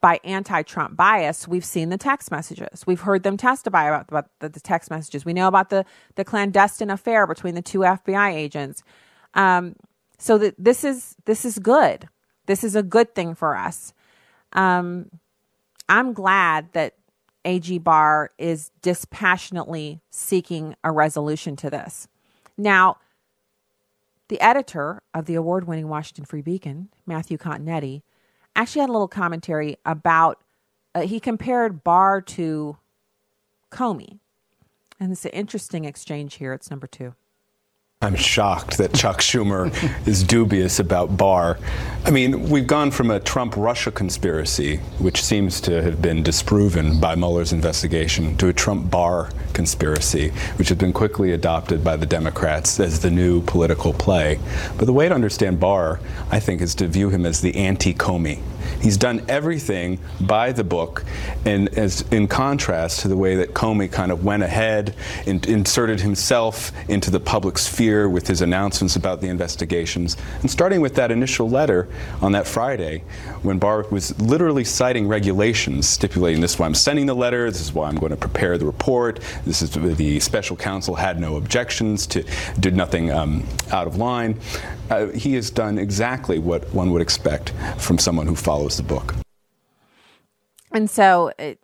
[0.00, 1.48] by anti Trump bias.
[1.48, 2.86] We've seen the text messages.
[2.86, 5.24] We've heard them testify about, about the, the, text messages.
[5.24, 8.82] We know about the, the clandestine affair between the two FBI agents.
[9.32, 9.76] Um,
[10.18, 12.08] so that this is this is good.
[12.46, 13.94] This is a good thing for us.
[14.54, 15.10] Um,
[15.88, 16.94] I'm glad that
[17.44, 22.08] AG Barr is dispassionately seeking a resolution to this.
[22.56, 22.98] Now,
[24.28, 28.02] the editor of the award winning Washington Free Beacon, Matthew Continetti,
[28.56, 30.42] actually had a little commentary about,
[30.94, 32.78] uh, he compared Barr to
[33.70, 34.20] Comey.
[34.98, 36.52] And it's an interesting exchange here.
[36.52, 37.14] It's number two.
[38.04, 39.72] I'm shocked that Chuck Schumer
[40.06, 41.58] is dubious about Barr.
[42.04, 47.00] I mean, we've gone from a Trump Russia conspiracy, which seems to have been disproven
[47.00, 52.04] by Mueller's investigation, to a Trump Barr conspiracy, which has been quickly adopted by the
[52.04, 54.38] Democrats as the new political play.
[54.76, 55.98] But the way to understand Barr,
[56.30, 58.42] I think, is to view him as the anti Comey.
[58.84, 61.06] He's done everything by the book,
[61.46, 64.94] and as in contrast to the way that Comey kind of went ahead
[65.26, 70.18] and inserted himself into the public sphere with his announcements about the investigations.
[70.42, 71.88] And starting with that initial letter
[72.20, 73.04] on that Friday,
[73.40, 77.62] when Barr was literally citing regulations stipulating this is why I'm sending the letter, this
[77.62, 81.36] is why I'm going to prepare the report, this is the special counsel had no
[81.36, 82.22] objections to
[82.60, 84.38] did nothing um, out of line.
[84.90, 89.14] Uh, he has done exactly what one would expect from someone who follows the book.
[90.72, 91.60] And so, it,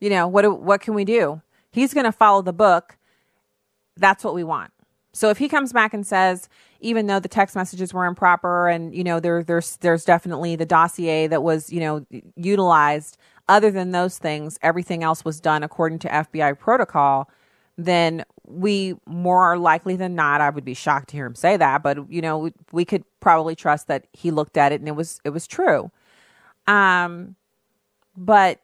[0.00, 1.40] you know, what what can we do?
[1.70, 2.98] He's going to follow the book.
[3.96, 4.70] That's what we want.
[5.12, 6.48] So if he comes back and says,
[6.80, 10.66] even though the text messages were improper, and you know, there there's there's definitely the
[10.66, 12.04] dossier that was you know
[12.36, 13.16] utilized.
[13.46, 17.28] Other than those things, everything else was done according to FBI protocol.
[17.76, 21.82] Then we more likely than not, I would be shocked to hear him say that,
[21.82, 24.96] but you know, we, we could probably trust that he looked at it and it
[24.96, 25.90] was it was true.
[26.66, 27.36] Um,
[28.16, 28.60] but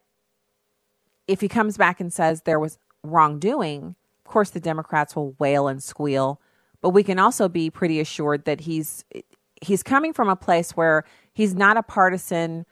[1.26, 5.68] if he comes back and says there was wrongdoing, of course the Democrats will wail
[5.68, 6.40] and squeal.
[6.80, 9.04] But we can also be pretty assured that he's
[9.60, 12.64] he's coming from a place where he's not a partisan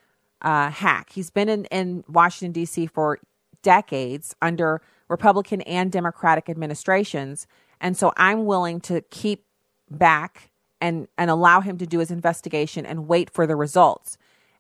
[0.43, 1.11] uh, hack.
[1.13, 2.87] He's been in, in Washington, D.C.
[2.87, 3.19] for
[3.63, 7.47] decades under Republican and Democratic administrations.
[7.81, 9.45] And so I'm willing to keep
[9.91, 14.17] back and, and allow him to do his investigation and wait for the results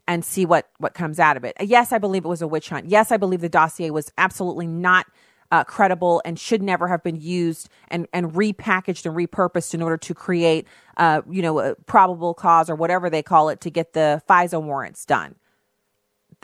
[0.09, 1.55] and see what, what comes out of it.
[1.61, 2.88] Yes, I believe it was a witch hunt.
[2.88, 5.07] Yes, I believe the dossier was absolutely not
[5.51, 9.99] uh, credible and should never have been used and, and repackaged and repurposed in order
[9.99, 10.66] to create,
[10.97, 14.61] uh, you know, a probable cause or whatever they call it to get the FISA
[14.62, 15.35] warrants done.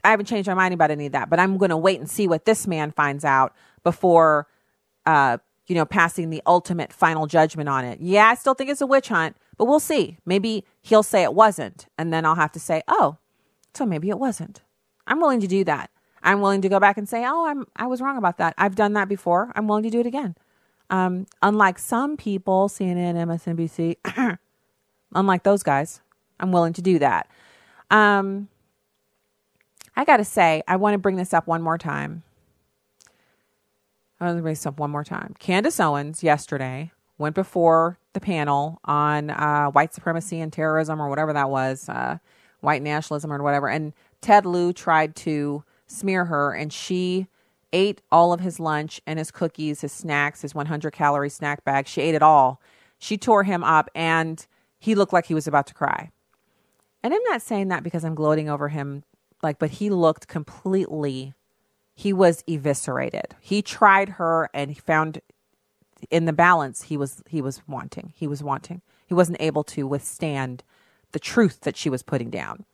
[0.03, 2.09] I haven't changed my mind about any of that, but I'm going to wait and
[2.09, 4.47] see what this man finds out before,
[5.07, 8.01] uh, you know, passing the ultimate final judgment on it.
[8.01, 10.19] Yeah, I still think it's a witch hunt, but we'll see.
[10.27, 13.17] Maybe he'll say it wasn't, and then I'll have to say, oh,
[13.75, 14.63] so maybe it wasn't.
[15.07, 15.91] I'm willing to do that.
[16.23, 18.55] I'm willing to go back and say, "Oh, I'm I was wrong about that.
[18.57, 19.53] I've done that before.
[19.55, 20.37] I'm willing to do it again."
[20.91, 24.39] Um, unlike some people, CNN, MSNBC,
[25.15, 26.01] unlike those guys,
[26.39, 27.29] I'm willing to do that.
[27.91, 28.49] Um,
[29.97, 32.23] I got to say, I want to bring this up one more time.
[34.21, 35.35] I want to bring this up one more time.
[35.39, 41.33] Candace Owens yesterday went before the panel on uh, white supremacy and terrorism, or whatever
[41.33, 42.19] that was, uh,
[42.65, 43.69] white nationalism, or whatever.
[43.69, 47.29] And Ted Lieu tried to smear her, and she
[47.73, 51.87] ate all of his lunch and his cookies, his snacks, his 100 calorie snack bag.
[51.87, 52.61] She ate it all.
[52.99, 54.45] She tore him up, and
[54.79, 56.11] he looked like he was about to cry.
[57.03, 59.05] And I'm not saying that because I'm gloating over him,
[59.43, 61.35] like, but he looked completely,
[61.95, 63.37] he was eviscerated.
[63.41, 65.21] He tried her and he found
[66.11, 68.13] in the balance he was he was wanting.
[68.17, 68.83] He was wanting.
[69.07, 70.65] He wasn't able to withstand
[71.15, 72.67] the truth that she was putting down.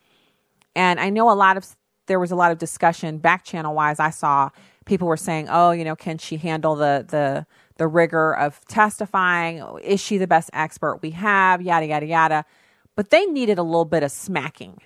[0.74, 1.76] And I know a lot of
[2.06, 4.00] there was a lot of discussion back channel wise.
[4.00, 4.50] I saw
[4.86, 9.62] people were saying, "Oh, you know, can she handle the the the rigor of testifying?
[9.84, 11.62] Is she the best expert we have?
[11.62, 12.44] Yada yada yada."
[12.96, 14.78] But they needed a little bit of smacking.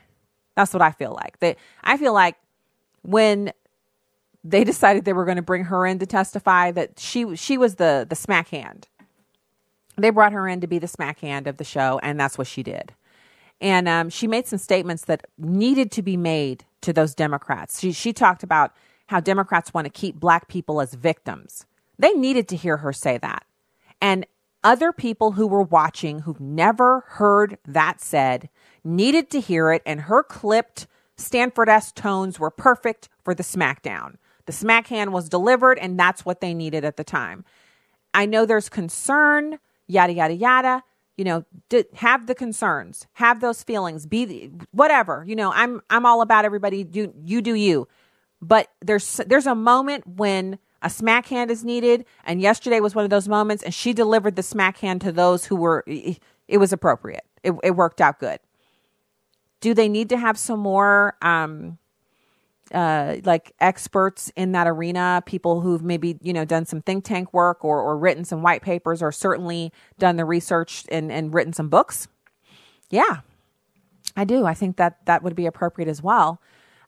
[0.57, 1.39] That's what I feel like.
[1.39, 2.37] That I feel like
[3.03, 3.53] when
[4.43, 7.77] they decided they were going to bring her in to testify, that she she was
[7.77, 8.89] the the smack hand.
[9.97, 12.49] They brought her in to be the smack hand of the show, and that's what
[12.49, 12.93] she did.
[13.65, 17.81] And um, she made some statements that needed to be made to those Democrats.
[17.81, 18.75] She, she talked about
[19.07, 21.65] how Democrats want to keep black people as victims.
[21.99, 23.47] They needed to hear her say that.
[24.03, 24.27] And
[24.63, 28.51] other people who were watching who've never heard that said
[28.85, 34.17] needed to hear it, and her clipped Stanford S tones were perfect for the smackdown.
[34.45, 37.47] The smack hand was delivered, and that's what they needed at the time.
[38.13, 40.83] I know there's concern, yada, yada, yada
[41.17, 45.81] you know d- have the concerns have those feelings be the, whatever you know i'm
[45.91, 47.89] i'm all about everybody do you do you.
[48.41, 53.05] But there's there's a moment when a smack hand is needed and yesterday was one
[53.05, 56.73] of those moments and she delivered the smack hand to those who were it was
[56.73, 57.25] appropriate.
[57.43, 58.39] It, it worked out good.
[59.61, 61.79] Do they need to have some more um
[62.75, 67.33] uh, like experts in that arena, people who've maybe you know done some think tank
[67.33, 71.53] work or, or written some white papers, or certainly done the research and, and written
[71.53, 72.09] some books.
[72.91, 73.21] Yeah,
[74.17, 74.45] I do.
[74.45, 76.41] I think that that would be appropriate as well.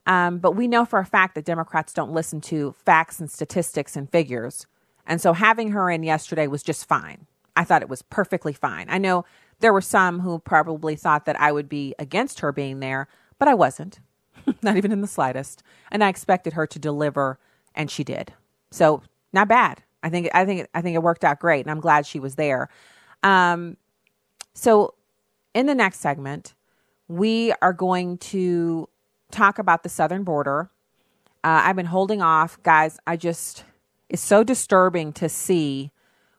[0.07, 3.97] Um, but we know for a fact that Democrats don't listen to facts and statistics
[3.97, 4.67] and figures.
[5.07, 7.27] And so having her in yesterday was just fine.
[7.57, 8.87] I thought it was perfectly fine.
[8.89, 9.25] I know
[9.61, 13.49] there were some who probably thought that I would be against her being there, but
[13.49, 14.01] I wasn't.
[14.63, 15.63] not even in the slightest.
[15.91, 17.39] And I expected her to deliver,
[17.75, 18.33] and she did.
[18.71, 19.83] So not bad.
[20.03, 22.37] I think I think I think it worked out great, and I'm glad she was
[22.37, 22.69] there.
[23.23, 23.77] Um,
[24.55, 24.95] so
[25.55, 26.55] in the next segment,
[27.09, 28.89] we are going to
[29.31, 30.71] talk about the southern border.
[31.43, 32.99] Uh, I've been holding off, guys.
[33.07, 33.65] I just
[34.09, 35.91] it's so disturbing to see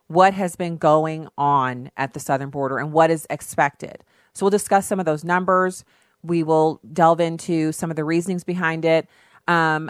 [0.07, 4.03] what has been going on at the southern border and what is expected.
[4.33, 5.83] So we'll discuss some of those numbers.
[6.27, 9.07] We will delve into some of the reasonings behind it.
[9.47, 9.89] Um,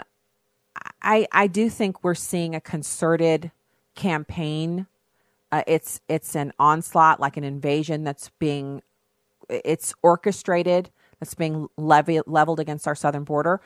[1.02, 3.50] I I do think we're seeing a concerted
[3.94, 4.86] campaign.
[5.50, 8.82] Uh, it's it's an onslaught, like an invasion that's being
[9.48, 10.90] it's orchestrated.
[11.20, 13.60] That's being levy, leveled against our southern border.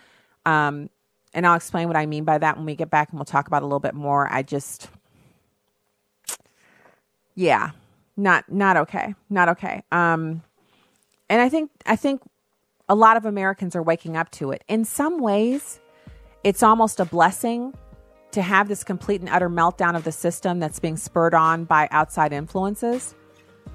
[0.47, 0.89] Um,
[1.35, 3.47] and I'll explain what I mean by that when we get back, and we'll talk
[3.47, 4.33] about a little bit more.
[4.33, 4.89] I just,
[7.35, 7.71] yeah,
[8.17, 9.83] not not okay, not okay.
[9.93, 10.43] Um,
[11.29, 12.23] and I think I think
[12.93, 14.63] a lot of Americans are waking up to it.
[14.69, 15.81] In some ways,
[16.45, 17.73] it's almost a blessing
[18.33, 21.89] to have this complete and utter meltdown of the system that's being spurred on by
[21.91, 23.15] outside influences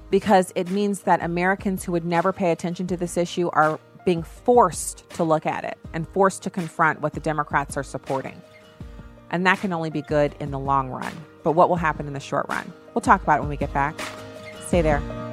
[0.08, 4.22] because it means that Americans who would never pay attention to this issue are being
[4.22, 8.40] forced to look at it and forced to confront what the Democrats are supporting.
[9.32, 11.12] And that can only be good in the long run.
[11.42, 12.72] But what will happen in the short run?
[12.94, 14.00] We'll talk about it when we get back.
[14.68, 15.27] Stay there.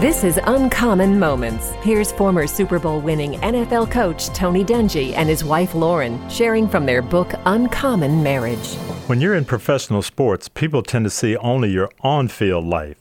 [0.00, 1.72] This is Uncommon Moments.
[1.82, 6.86] Here's former Super Bowl winning NFL coach Tony Dungy and his wife Lauren sharing from
[6.86, 8.74] their book Uncommon Marriage.
[9.08, 12.96] When you're in professional sports, people tend to see only your on field life.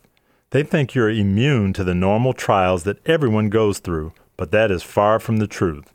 [0.50, 4.82] They think you're immune to the normal trials that everyone goes through, but that is
[4.82, 5.94] far from the truth.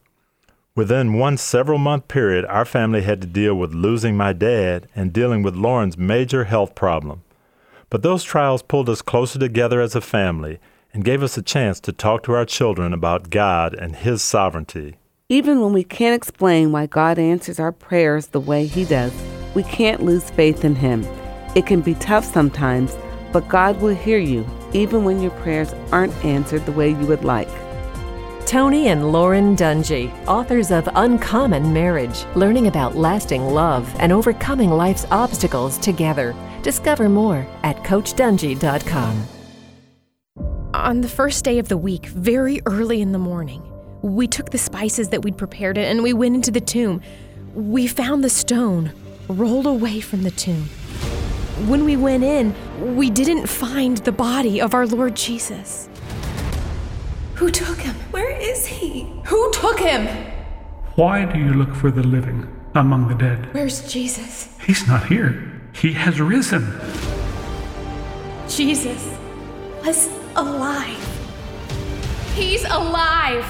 [0.77, 5.13] Within one several month period, our family had to deal with losing my dad and
[5.13, 7.24] dealing with Lauren's major health problem.
[7.95, 10.59] But those trials pulled us closer together as a family
[10.93, 14.97] and gave us a chance to talk to our children about God and His sovereignty.
[15.29, 19.13] Even when we can't explain why God answers our prayers the way He does,
[19.55, 21.07] we can't lose faith in Him.
[21.55, 22.97] It can be tough sometimes,
[23.33, 27.23] but God will hear you even when your prayers aren't answered the way you would
[27.23, 27.49] like.
[28.45, 35.07] Tony and Lauren Dungy, authors of Uncommon Marriage, learning about lasting love and overcoming life's
[35.13, 36.35] obstacles together.
[36.65, 39.27] Discover more at CoachDungy.com.
[40.73, 43.62] On the first day of the week, very early in the morning,
[44.01, 47.03] we took the spices that we'd prepared and we went into the tomb.
[47.55, 48.93] We found the stone
[49.29, 50.65] rolled away from the tomb.
[51.69, 52.55] When we went in,
[52.97, 55.91] we didn't find the body of our Lord Jesus.
[57.35, 57.95] Who took him?
[58.11, 59.03] Where is he?
[59.27, 60.07] Who took him?
[60.95, 63.53] Why do you look for the living among the dead?
[63.53, 64.49] Where's Jesus?
[64.65, 65.54] He's not here.
[65.75, 66.81] He has risen.
[68.49, 69.05] Jesus
[69.85, 71.01] was alive.
[72.35, 73.45] He's alive.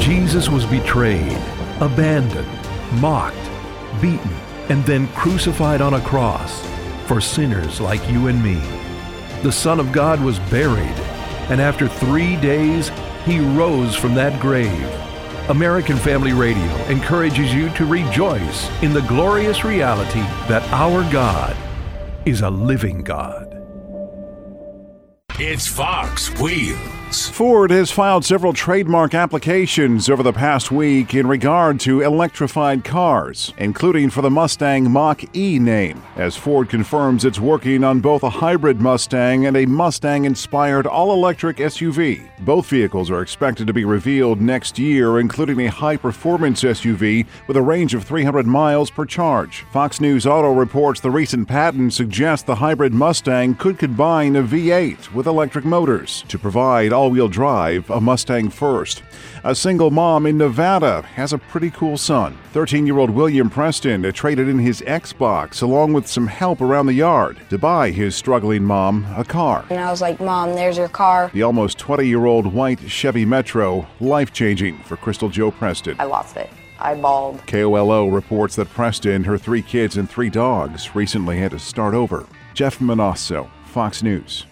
[0.00, 1.36] Jesus was betrayed,
[1.80, 2.48] abandoned,
[3.00, 3.36] mocked,
[4.00, 4.30] beaten,
[4.68, 6.64] and then crucified on a cross
[7.06, 8.60] for sinners like you and me.
[9.42, 10.98] The Son of God was buried,
[11.50, 12.90] and after three days,
[13.24, 15.07] he rose from that grave.
[15.48, 21.56] American Family Radio encourages you to rejoice in the glorious reality that our God
[22.26, 23.54] is a living God.
[25.38, 26.28] It's Fox
[27.10, 33.54] Ford has filed several trademark applications over the past week in regard to electrified cars,
[33.56, 38.28] including for the Mustang Mach E name, as Ford confirms it's working on both a
[38.28, 42.28] hybrid Mustang and a Mustang inspired all electric SUV.
[42.40, 47.56] Both vehicles are expected to be revealed next year, including a high performance SUV with
[47.56, 49.64] a range of 300 miles per charge.
[49.72, 55.14] Fox News Auto reports the recent patent suggests the hybrid Mustang could combine a V8
[55.14, 59.04] with electric motors to provide all wheel drive, a Mustang first.
[59.44, 62.36] A single mom in Nevada has a pretty cool son.
[62.52, 66.94] 13 year old William Preston traded in his Xbox along with some help around the
[66.94, 69.64] yard to buy his struggling mom a car.
[69.70, 71.30] And I was like, Mom, there's your car.
[71.32, 75.94] The almost 20 year old white Chevy Metro, life changing for Crystal Joe Preston.
[76.00, 76.50] I lost it.
[76.80, 77.46] I bawled.
[77.46, 82.26] KOLO reports that Preston, her three kids, and three dogs recently had to start over.
[82.54, 84.46] Jeff Monosso, Fox News.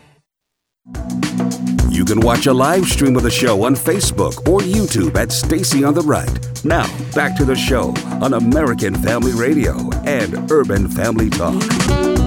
[1.97, 5.83] You can watch a live stream of the show on Facebook or YouTube at Stacy
[5.83, 6.29] on the Right.
[6.63, 6.85] Now,
[7.15, 9.73] back to the show on American Family Radio
[10.05, 11.55] and Urban Family Talk.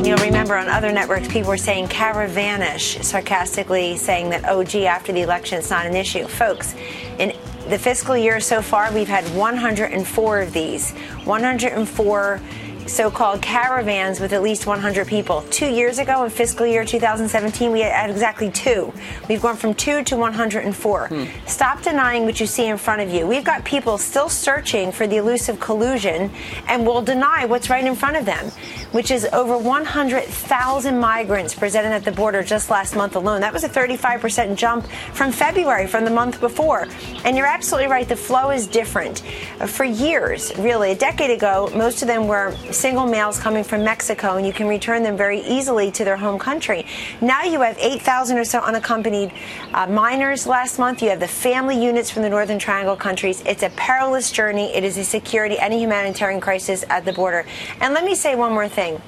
[0.03, 5.13] You'll remember on other networks, people were saying caravanish, sarcastically saying that, oh, gee, after
[5.13, 6.25] the election, it's not an issue.
[6.25, 6.73] Folks,
[7.19, 7.37] in
[7.69, 10.93] the fiscal year so far, we've had 104 of these.
[11.25, 12.41] 104
[12.89, 15.43] so called caravans with at least 100 people.
[15.51, 18.91] Two years ago, in fiscal year 2017, we had exactly two.
[19.29, 21.07] We've gone from two to 104.
[21.07, 21.25] Hmm.
[21.45, 23.27] Stop denying what you see in front of you.
[23.27, 26.31] We've got people still searching for the elusive collusion
[26.67, 28.47] and will deny what's right in front of them,
[28.91, 33.41] which is over 100,000 migrants presented at the border just last month alone.
[33.41, 36.87] That was a 35% jump from February, from the month before.
[37.23, 39.19] And you're absolutely right, the flow is different.
[39.67, 44.37] For years, really, a decade ago, most of them were single males coming from Mexico,
[44.37, 46.85] and you can return them very easily to their home country.
[47.19, 49.33] Now you have 8,000 or so unaccompanied
[49.73, 51.01] uh, minors last month.
[51.01, 53.43] You have the family units from the Northern Triangle countries.
[53.45, 54.73] It's a perilous journey.
[54.73, 57.45] It is a security and a humanitarian crisis at the border.
[57.81, 59.01] And let me say one more thing.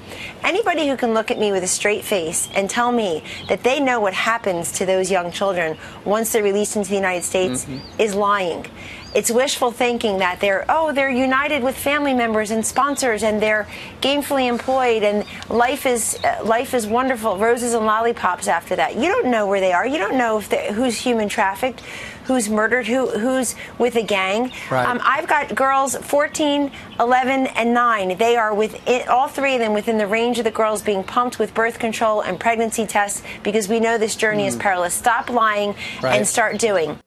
[0.44, 3.80] Anybody who can look at me with a straight face and tell me that they
[3.80, 8.00] know what happens to those young children once they're released into the United States mm-hmm.
[8.00, 8.66] is lying
[9.14, 13.66] it's wishful thinking that they're oh they're united with family members and sponsors and they're
[14.00, 19.08] gainfully employed and life is uh, life is wonderful roses and lollipops after that you
[19.08, 21.80] don't know where they are you don't know if who's human trafficked
[22.24, 24.86] who's murdered who who's with a gang right.
[24.86, 29.60] um, i've got girls 14 11 and 9 they are with it, all three of
[29.60, 33.22] them within the range of the girls being pumped with birth control and pregnancy tests
[33.42, 34.48] because we know this journey mm.
[34.48, 36.16] is perilous stop lying right.
[36.16, 36.98] and start doing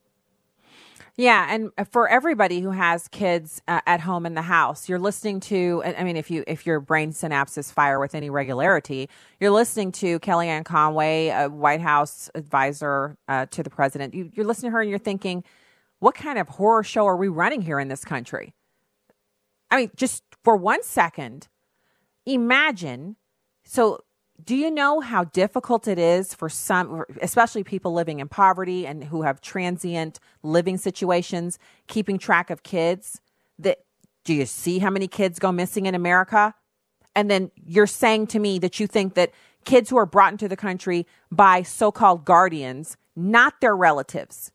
[1.17, 5.39] Yeah, and for everybody who has kids uh, at home in the house, you're listening
[5.41, 5.81] to.
[5.85, 9.09] I mean, if you if your brain synapses fire with any regularity,
[9.39, 14.13] you're listening to Kellyanne Conway, a White House advisor uh, to the president.
[14.13, 15.45] You, you're listening to her, and you're thinking,
[15.99, 18.53] what kind of horror show are we running here in this country?
[19.71, 21.47] I mean, just for one second,
[22.25, 23.15] imagine.
[23.63, 24.03] So
[24.43, 29.05] do you know how difficult it is for some, especially people living in poverty and
[29.05, 31.57] who have transient living situations,
[31.87, 33.21] keeping track of kids?
[33.57, 33.79] That
[34.25, 36.53] do you see how many kids go missing in America?
[37.15, 39.31] And then you're saying to me that you think that
[39.63, 44.51] kids who are brought into the country by so-called guardians, not their relatives,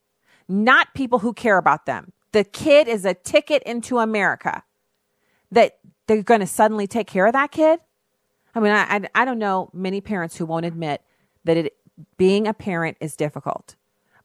[0.46, 2.12] not people who care about them.
[2.32, 4.62] The kid is a ticket into America.
[5.50, 7.80] That they're going to suddenly take care of that kid?
[8.54, 11.02] I mean, I, I, I don't know many parents who won't admit
[11.44, 11.76] that it
[12.16, 13.76] being a parent is difficult.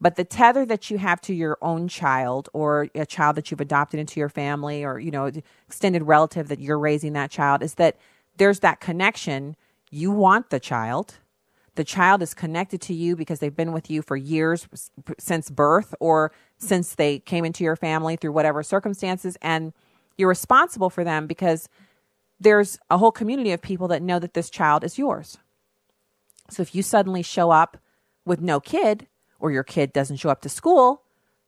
[0.01, 3.61] But the tether that you have to your own child or a child that you've
[3.61, 5.31] adopted into your family or, you know,
[5.67, 7.97] extended relative that you're raising that child is that
[8.37, 9.55] there's that connection.
[9.89, 11.15] You want the child.
[11.75, 14.67] The child is connected to you because they've been with you for years
[15.17, 19.37] since birth or since they came into your family through whatever circumstances.
[19.41, 19.73] And
[20.17, 21.69] you're responsible for them because
[22.39, 25.37] there's a whole community of people that know that this child is yours.
[26.49, 27.77] So if you suddenly show up
[28.25, 29.07] with no kid,
[29.39, 31.03] or your kid doesn't show up to school,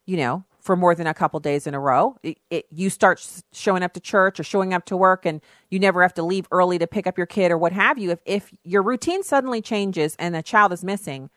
[0.06, 3.26] you know, for more than a couple days in a row, it, it, you start
[3.54, 6.46] showing up to church or showing up to work, and you never have to leave
[6.52, 8.12] early to pick up your kid or what have you.
[8.12, 11.30] If if your routine suddenly changes and a child is missing,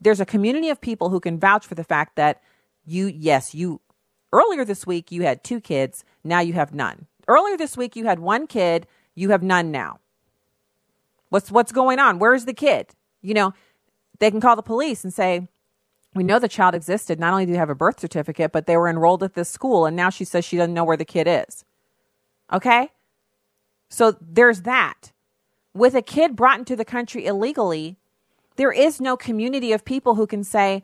[0.00, 2.42] there's a community of people who can vouch for the fact that
[2.84, 3.80] you, yes, you
[4.32, 7.06] earlier this week you had two kids, now you have none.
[7.28, 9.98] Earlier this week, you had one kid, you have none now.
[11.28, 12.18] What's what's going on?
[12.18, 12.94] Where's the kid?
[13.20, 13.54] You know,
[14.20, 15.48] they can call the police and say,
[16.14, 17.18] "We know the child existed.
[17.18, 19.86] Not only do you have a birth certificate, but they were enrolled at this school,
[19.86, 21.64] and now she says she doesn't know where the kid is."
[22.52, 22.92] Okay,
[23.90, 25.12] so there's that.
[25.74, 27.98] With a kid brought into the country illegally,
[28.54, 30.82] there is no community of people who can say,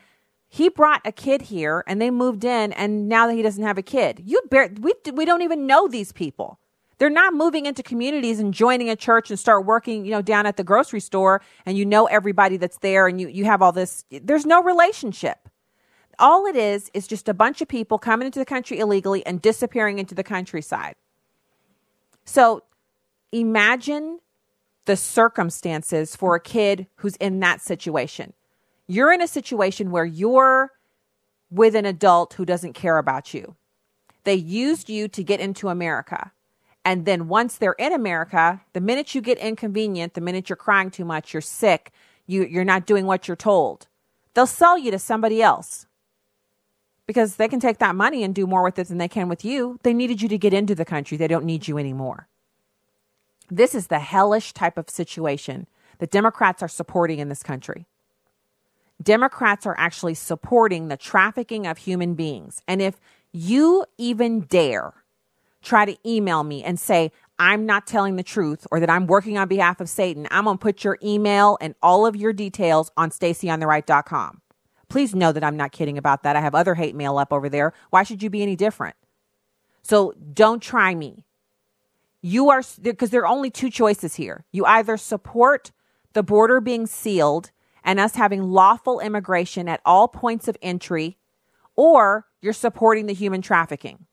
[0.55, 3.78] he brought a kid here and they moved in and now that he doesn't have
[3.78, 4.22] a kid.
[4.26, 6.59] You bear, we, we don't even know these people.
[6.98, 10.44] They're not moving into communities and joining a church and start working you know down
[10.44, 13.72] at the grocery store and you know everybody that's there and you, you have all
[13.72, 14.05] this.
[14.11, 15.48] There's no relationship.
[16.18, 19.40] All it is is just a bunch of people coming into the country illegally and
[19.40, 20.96] disappearing into the countryside.
[22.26, 22.62] So
[23.32, 24.20] imagine
[24.84, 28.34] the circumstances for a kid who's in that situation
[28.93, 30.72] you're in a situation where you're
[31.51, 33.57] with an adult who doesn't care about you.
[34.24, 36.32] They used you to get into America.
[36.84, 40.90] And then once they're in America, the minute you get inconvenient, the minute you're crying
[40.90, 41.93] too much, you're sick,
[42.26, 43.86] you, you're not doing what you're told,
[44.34, 45.86] they'll sell you to somebody else
[47.07, 49.45] because they can take that money and do more with it than they can with
[49.45, 49.78] you.
[49.82, 52.28] They needed you to get into the country, they don't need you anymore.
[53.51, 55.66] This is the hellish type of situation
[55.99, 57.86] that Democrats are supporting in this country.
[59.03, 62.62] Democrats are actually supporting the trafficking of human beings.
[62.66, 63.01] And if
[63.32, 64.93] you even dare
[65.62, 69.38] try to email me and say, I'm not telling the truth or that I'm working
[69.38, 72.90] on behalf of Satan, I'm going to put your email and all of your details
[72.97, 74.40] on stacyontheright.com.
[74.88, 76.36] Please know that I'm not kidding about that.
[76.36, 77.72] I have other hate mail up over there.
[77.90, 78.97] Why should you be any different?
[79.82, 81.24] So don't try me.
[82.20, 84.45] You are, because there are only two choices here.
[84.53, 85.72] You either support
[86.12, 87.51] the border being sealed
[87.85, 91.18] and us having lawful immigration at all points of entry,
[91.76, 94.07] or you're supporting the human trafficking.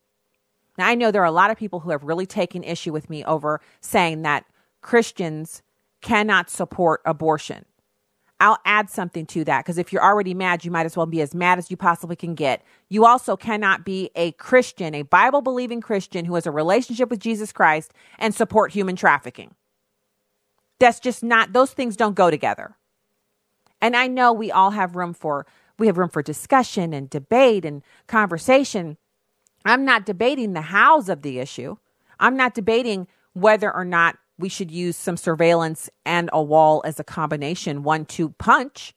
[0.77, 3.09] Now, I know there are a lot of people who have really taken issue with
[3.09, 4.45] me over saying that
[4.81, 5.61] Christians
[6.01, 7.65] cannot support abortion.
[8.41, 11.21] I'll add something to that because if you're already mad, you might as well be
[11.21, 12.63] as mad as you possibly can get.
[12.87, 17.19] You also cannot be a Christian, a Bible believing Christian who has a relationship with
[17.19, 19.55] Jesus Christ and support human trafficking.
[20.79, 22.77] That's just not, those things don't go together.
[23.81, 25.45] And I know we all have room for
[25.77, 28.97] we have room for discussion and debate and conversation.
[29.63, 31.77] I'm not debating the hows of the issue.
[32.19, 36.99] I'm not debating whether or not we should use some surveillance and a wall as
[36.99, 38.93] a combination one two punch.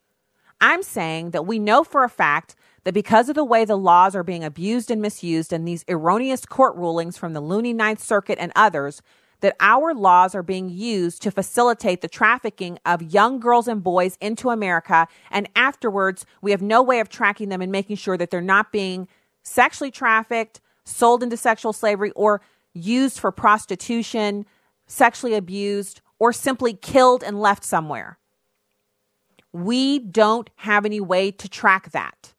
[0.61, 2.55] I'm saying that we know for a fact
[2.85, 6.47] that because of the way the laws are being abused and misused and these erroneous
[6.47, 9.03] court rulings from the loony Ninth Circuit and others,
[9.43, 14.17] that our laws are being used to facilitate the trafficking of young girls and boys
[14.21, 15.07] into America.
[15.31, 18.73] And afterwards, we have no way of tracking them and making sure that they're not
[18.73, 19.09] being
[19.43, 22.41] sexually trafficked, sold into sexual slavery, or
[22.73, 24.47] used for prostitution,
[24.87, 28.19] sexually abused, or simply killed and left somewhere.
[29.53, 32.33] We don't have any way to track that.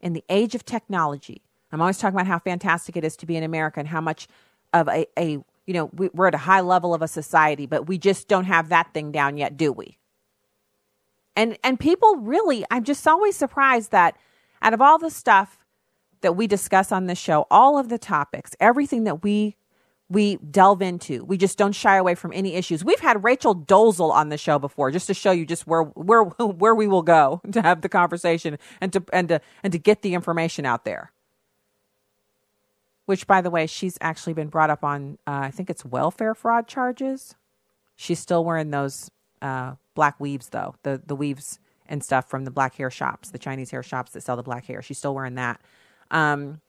[0.00, 3.36] In the age of technology, I'm always talking about how fantastic it is to be
[3.36, 4.26] an American, how much
[4.72, 7.86] of a, a you know, we, we're at a high level of a society, but
[7.86, 9.98] we just don't have that thing down yet, do we?
[11.34, 14.16] And and people really, I'm just always surprised that
[14.62, 15.58] out of all the stuff
[16.22, 19.56] that we discuss on this show, all of the topics, everything that we
[20.08, 21.24] we delve into.
[21.24, 22.84] We just don't shy away from any issues.
[22.84, 26.22] We've had Rachel Dolezal on the show before, just to show you just where where
[26.38, 30.02] where we will go to have the conversation and to and to and to get
[30.02, 31.12] the information out there.
[33.06, 35.18] Which, by the way, she's actually been brought up on.
[35.26, 37.34] Uh, I think it's welfare fraud charges.
[37.94, 42.50] She's still wearing those uh, black weaves, though the the weaves and stuff from the
[42.50, 44.82] black hair shops, the Chinese hair shops that sell the black hair.
[44.82, 45.60] She's still wearing that.
[46.10, 46.60] Um,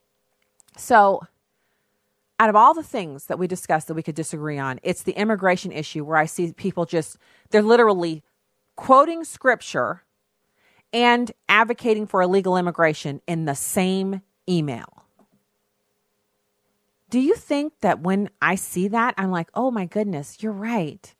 [0.77, 1.21] so
[2.39, 5.13] out of all the things that we discussed that we could disagree on, it's the
[5.13, 7.17] immigration issue where I see people just,
[7.49, 8.23] they're literally
[8.75, 10.03] quoting scripture
[10.93, 14.96] and advocating for illegal immigration in the same email.
[17.09, 21.13] Do you think that when I see that, I'm like, oh my goodness, you're right.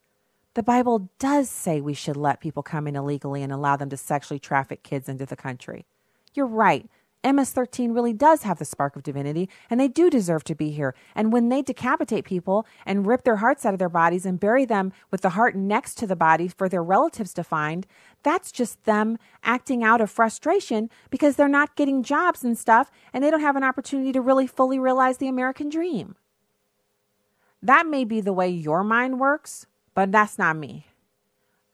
[0.53, 3.97] The Bible does say we should let people come in illegally and allow them to
[3.97, 5.85] sexually traffic kids into the country.
[6.33, 6.89] You're right.
[7.23, 10.71] MS 13 really does have the spark of divinity, and they do deserve to be
[10.71, 10.95] here.
[11.15, 14.65] And when they decapitate people and rip their hearts out of their bodies and bury
[14.65, 17.87] them with the heart next to the body for their relatives to find,
[18.23, 23.23] that's just them acting out of frustration because they're not getting jobs and stuff, and
[23.23, 26.15] they don't have an opportunity to really fully realize the American dream.
[27.61, 29.65] That may be the way your mind works,
[29.95, 30.85] but that's not me.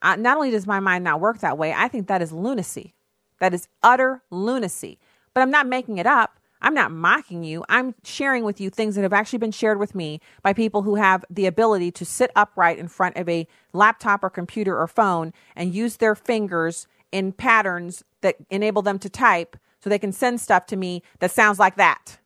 [0.00, 2.94] Uh, not only does my mind not work that way, I think that is lunacy.
[3.40, 4.98] That is utter lunacy.
[5.34, 6.38] But I'm not making it up.
[6.62, 7.62] I'm not mocking you.
[7.68, 10.94] I'm sharing with you things that have actually been shared with me by people who
[10.94, 15.34] have the ability to sit upright in front of a laptop or computer or phone
[15.54, 20.40] and use their fingers in patterns that enable them to type so they can send
[20.40, 22.18] stuff to me that sounds like that.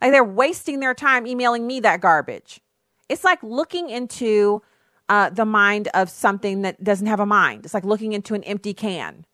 [0.00, 2.60] Like they're wasting their time emailing me that garbage.
[3.08, 4.62] It's like looking into
[5.08, 7.64] uh, the mind of something that doesn't have a mind.
[7.64, 9.26] It's like looking into an empty can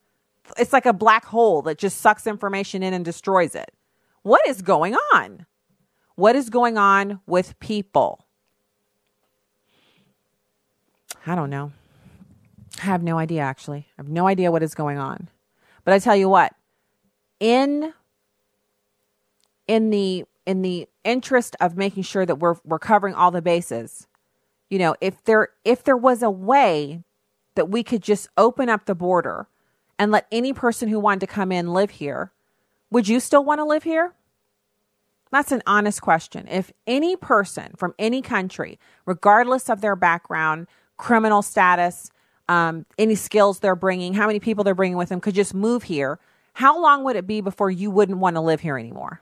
[0.57, 3.71] it's like a black hole that just sucks information in and destroys it.
[4.23, 5.45] What is going on?
[6.15, 8.25] What is going on with people?
[11.25, 11.71] I don't know.
[12.81, 13.87] I have no idea actually.
[13.97, 15.29] I have no idea what is going on.
[15.83, 16.53] But I tell you what,
[17.39, 17.93] in
[19.67, 24.07] in the in the interest of making sure that we're we're covering all the bases,
[24.69, 27.03] you know, if there if there was a way
[27.55, 29.47] that we could just open up the border
[29.99, 32.31] and let any person who wanted to come in live here,
[32.89, 34.13] would you still want to live here?
[35.31, 36.47] That's an honest question.
[36.47, 42.09] If any person from any country, regardless of their background, criminal status,
[42.47, 45.83] um, any skills they're bringing, how many people they're bringing with them, could just move
[45.83, 46.17] here,
[46.53, 49.21] how long would it be before you wouldn't want to live here anymore?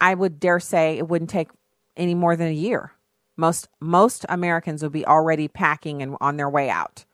[0.00, 1.50] I would dare say it wouldn't take
[1.96, 2.92] any more than a year.
[3.40, 7.06] Most most Americans would be already packing and on their way out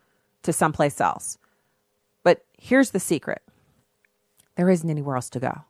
[0.42, 1.38] to someplace else.
[2.24, 3.42] But here's the secret.
[4.56, 5.64] There isn't anywhere else to go.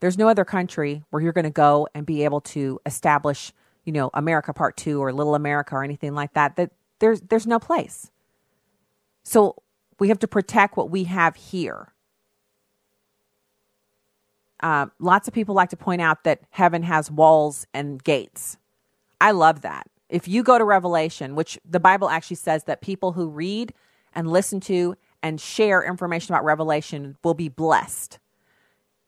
[0.00, 3.50] There's no other country where you're going to go and be able to establish,
[3.84, 6.56] you know, America Part 2 or Little America or anything like that.
[6.56, 8.10] That there's there's no place.
[9.24, 9.56] So
[9.98, 11.94] we have to protect what we have here.
[14.60, 18.58] Uh, lots of people like to point out that heaven has walls and gates.
[19.20, 19.88] I love that.
[20.08, 23.72] If you go to Revelation, which the Bible actually says that people who read
[24.14, 28.18] and listen to and share information about Revelation will be blessed.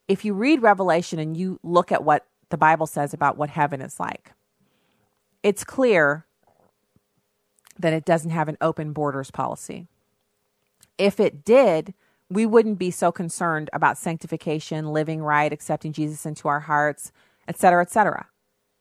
[0.07, 3.81] If you read Revelation and you look at what the Bible says about what heaven
[3.81, 4.33] is like,
[5.43, 6.25] it's clear
[7.77, 9.87] that it doesn't have an open borders policy.
[10.97, 11.93] If it did,
[12.29, 17.11] we wouldn't be so concerned about sanctification, living right, accepting Jesus into our hearts,
[17.47, 18.27] etc., etc.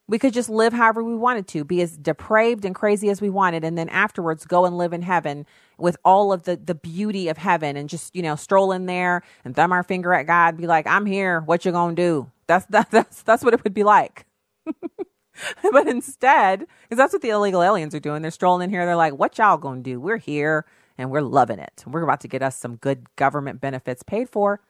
[0.08, 3.28] We could just live however we wanted to, be as depraved and crazy as we
[3.28, 5.46] wanted, and then afterwards go and live in heaven
[5.76, 9.22] with all of the, the beauty of heaven and just, you know, stroll in there
[9.44, 12.30] and thumb our finger at God, be like, I'm here, what you gonna do?
[12.46, 14.24] That's that, that's that's what it would be like.
[15.72, 18.96] but instead, because that's what the illegal aliens are doing, they're strolling in here, they're
[18.96, 20.00] like, What y'all gonna do?
[20.00, 20.64] We're here
[20.96, 21.84] and we're loving it.
[21.86, 24.60] We're about to get us some good government benefits paid for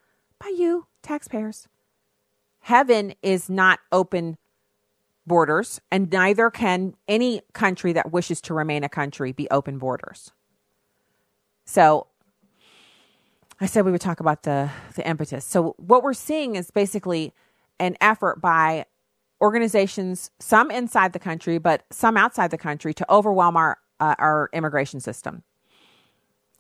[0.40, 1.68] by you, taxpayers.
[2.60, 4.36] Heaven is not open
[5.28, 10.32] borders, and neither can any country that wishes to remain a country be open borders.
[11.66, 12.08] So
[13.60, 15.44] I said we would talk about the, the impetus.
[15.44, 17.34] So what we're seeing is basically
[17.78, 18.86] an effort by
[19.40, 24.48] organizations, some inside the country, but some outside the country, to overwhelm our uh, our
[24.52, 25.42] immigration system.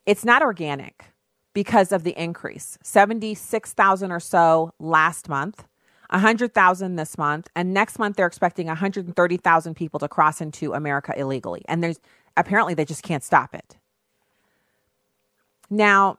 [0.06, 1.04] It's not organic.
[1.54, 5.66] because of the increase 76,000 or so last month,
[6.10, 11.62] 100,000 this month, and next month they're expecting 130,000 people to cross into America illegally.
[11.68, 12.00] And there's
[12.36, 13.76] apparently they just can't stop it.
[15.70, 16.18] Now,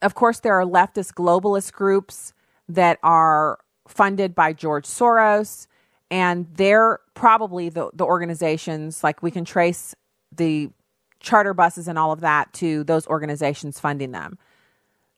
[0.00, 2.32] of course, there are leftist globalist groups
[2.68, 5.66] that are funded by George Soros,
[6.10, 9.94] and they're probably the, the organizations, like we can trace
[10.34, 10.70] the
[11.20, 14.38] charter buses and all of that to those organizations funding them.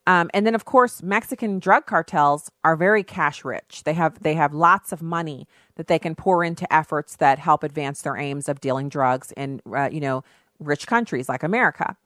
[0.07, 3.83] Um, and then, of course, Mexican drug cartels are very cash rich.
[3.85, 5.47] They have they have lots of money
[5.77, 9.61] that they can pour into efforts that help advance their aims of dealing drugs in
[9.75, 10.25] uh, you know
[10.59, 11.97] rich countries like America.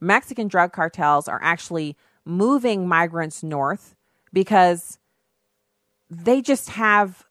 [0.00, 3.94] Mexican drug cartels are actually moving migrants north
[4.32, 4.98] because
[6.08, 7.24] they just have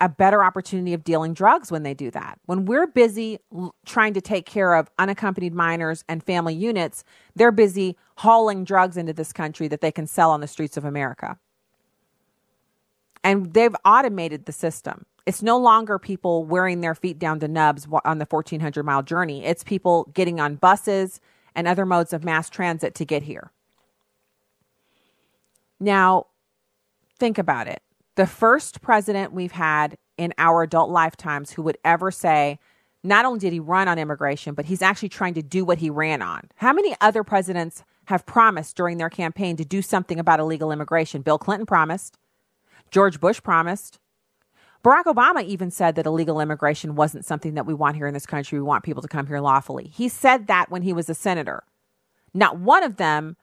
[0.00, 2.38] a better opportunity of dealing drugs when they do that.
[2.46, 7.02] When we're busy l- trying to take care of unaccompanied minors and family units,
[7.34, 10.84] they're busy hauling drugs into this country that they can sell on the streets of
[10.84, 11.38] America.
[13.24, 15.04] And they've automated the system.
[15.26, 19.44] It's no longer people wearing their feet down to nubs on the 1400 mile journey.
[19.44, 21.20] It's people getting on buses
[21.54, 23.50] and other modes of mass transit to get here.
[25.80, 26.26] Now,
[27.18, 27.82] think about it.
[28.18, 32.58] The first president we've had in our adult lifetimes who would ever say,
[33.04, 35.88] not only did he run on immigration, but he's actually trying to do what he
[35.88, 36.48] ran on.
[36.56, 41.22] How many other presidents have promised during their campaign to do something about illegal immigration?
[41.22, 42.18] Bill Clinton promised,
[42.90, 44.00] George Bush promised.
[44.82, 48.26] Barack Obama even said that illegal immigration wasn't something that we want here in this
[48.26, 48.58] country.
[48.58, 49.92] We want people to come here lawfully.
[49.94, 51.62] He said that when he was a senator.
[52.34, 53.36] Not one of them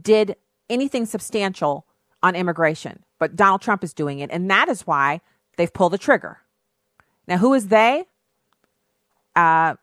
[0.00, 0.36] did
[0.68, 1.84] anything substantial
[2.22, 4.30] on immigration, but Donald Trump is doing it.
[4.30, 5.20] And that is why
[5.56, 6.38] they've pulled the trigger.
[7.26, 8.04] Now, who is they?
[9.36, 9.74] Uh,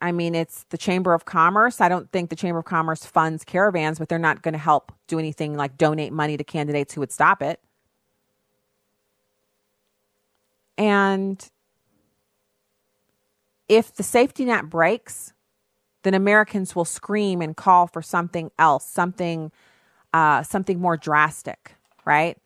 [0.00, 1.80] I mean, it's the Chamber of Commerce.
[1.80, 4.92] I don't think the Chamber of Commerce funds caravans, but they're not going to help
[5.06, 7.60] do anything like donate money to candidates who would stop it.
[10.76, 11.48] And
[13.68, 15.32] if the safety net breaks,
[16.02, 19.52] then Americans will scream and call for something else, something,
[20.12, 22.38] uh, something more drastic, right?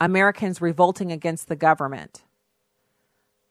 [0.00, 2.24] Americans revolting against the government,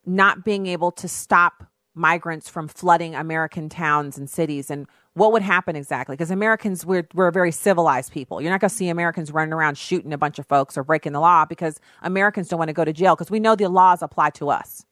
[0.06, 4.70] not being able to stop migrants from flooding American towns and cities.
[4.70, 6.16] And what would happen exactly?
[6.16, 8.42] Because Americans, we're, we're very civilized people.
[8.42, 11.14] You're not going to see Americans running around shooting a bunch of folks or breaking
[11.14, 14.02] the law because Americans don't want to go to jail because we know the laws
[14.02, 14.86] apply to us.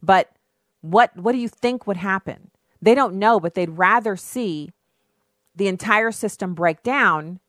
[0.00, 0.30] But
[0.80, 2.50] what, what do you think would happen?
[2.80, 4.70] They don't know, but they'd rather see
[5.56, 7.40] the entire system break down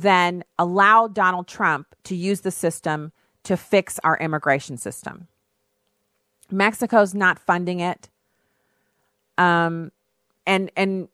[0.00, 5.26] than allow Donald Trump to use the system to fix our immigration system.
[6.50, 8.08] Mexico's not funding it.
[9.36, 9.92] Um,
[10.46, 11.08] and and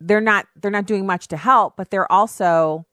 [0.00, 2.84] they're not they're not doing much to help, but they're also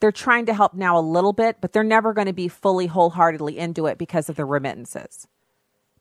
[0.00, 2.86] they're trying to help now a little bit, but they're never going to be fully
[2.86, 5.26] wholeheartedly into it because of the remittances.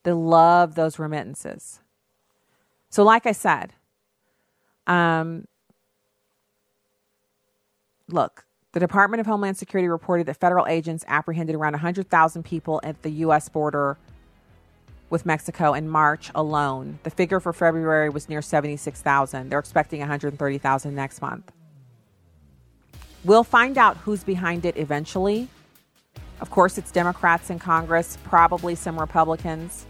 [0.03, 1.79] They love those remittances.
[2.89, 3.73] So, like I said,
[4.87, 5.45] um,
[8.09, 13.01] look, the Department of Homeland Security reported that federal agents apprehended around 100,000 people at
[13.03, 13.47] the U.S.
[13.47, 13.97] border
[15.09, 16.99] with Mexico in March alone.
[17.03, 19.49] The figure for February was near 76,000.
[19.49, 21.51] They're expecting 130,000 next month.
[23.23, 25.47] We'll find out who's behind it eventually.
[26.41, 29.85] Of course, it's Democrats in Congress, probably some Republicans.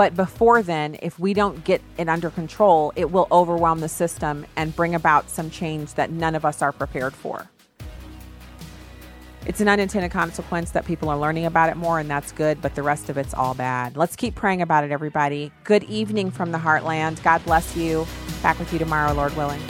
[0.00, 4.46] But before then, if we don't get it under control, it will overwhelm the system
[4.56, 7.50] and bring about some change that none of us are prepared for.
[9.44, 12.74] It's an unintended consequence that people are learning about it more, and that's good, but
[12.74, 13.94] the rest of it's all bad.
[13.94, 15.52] Let's keep praying about it, everybody.
[15.64, 17.22] Good evening from the heartland.
[17.22, 18.06] God bless you.
[18.42, 19.60] Back with you tomorrow, Lord willing.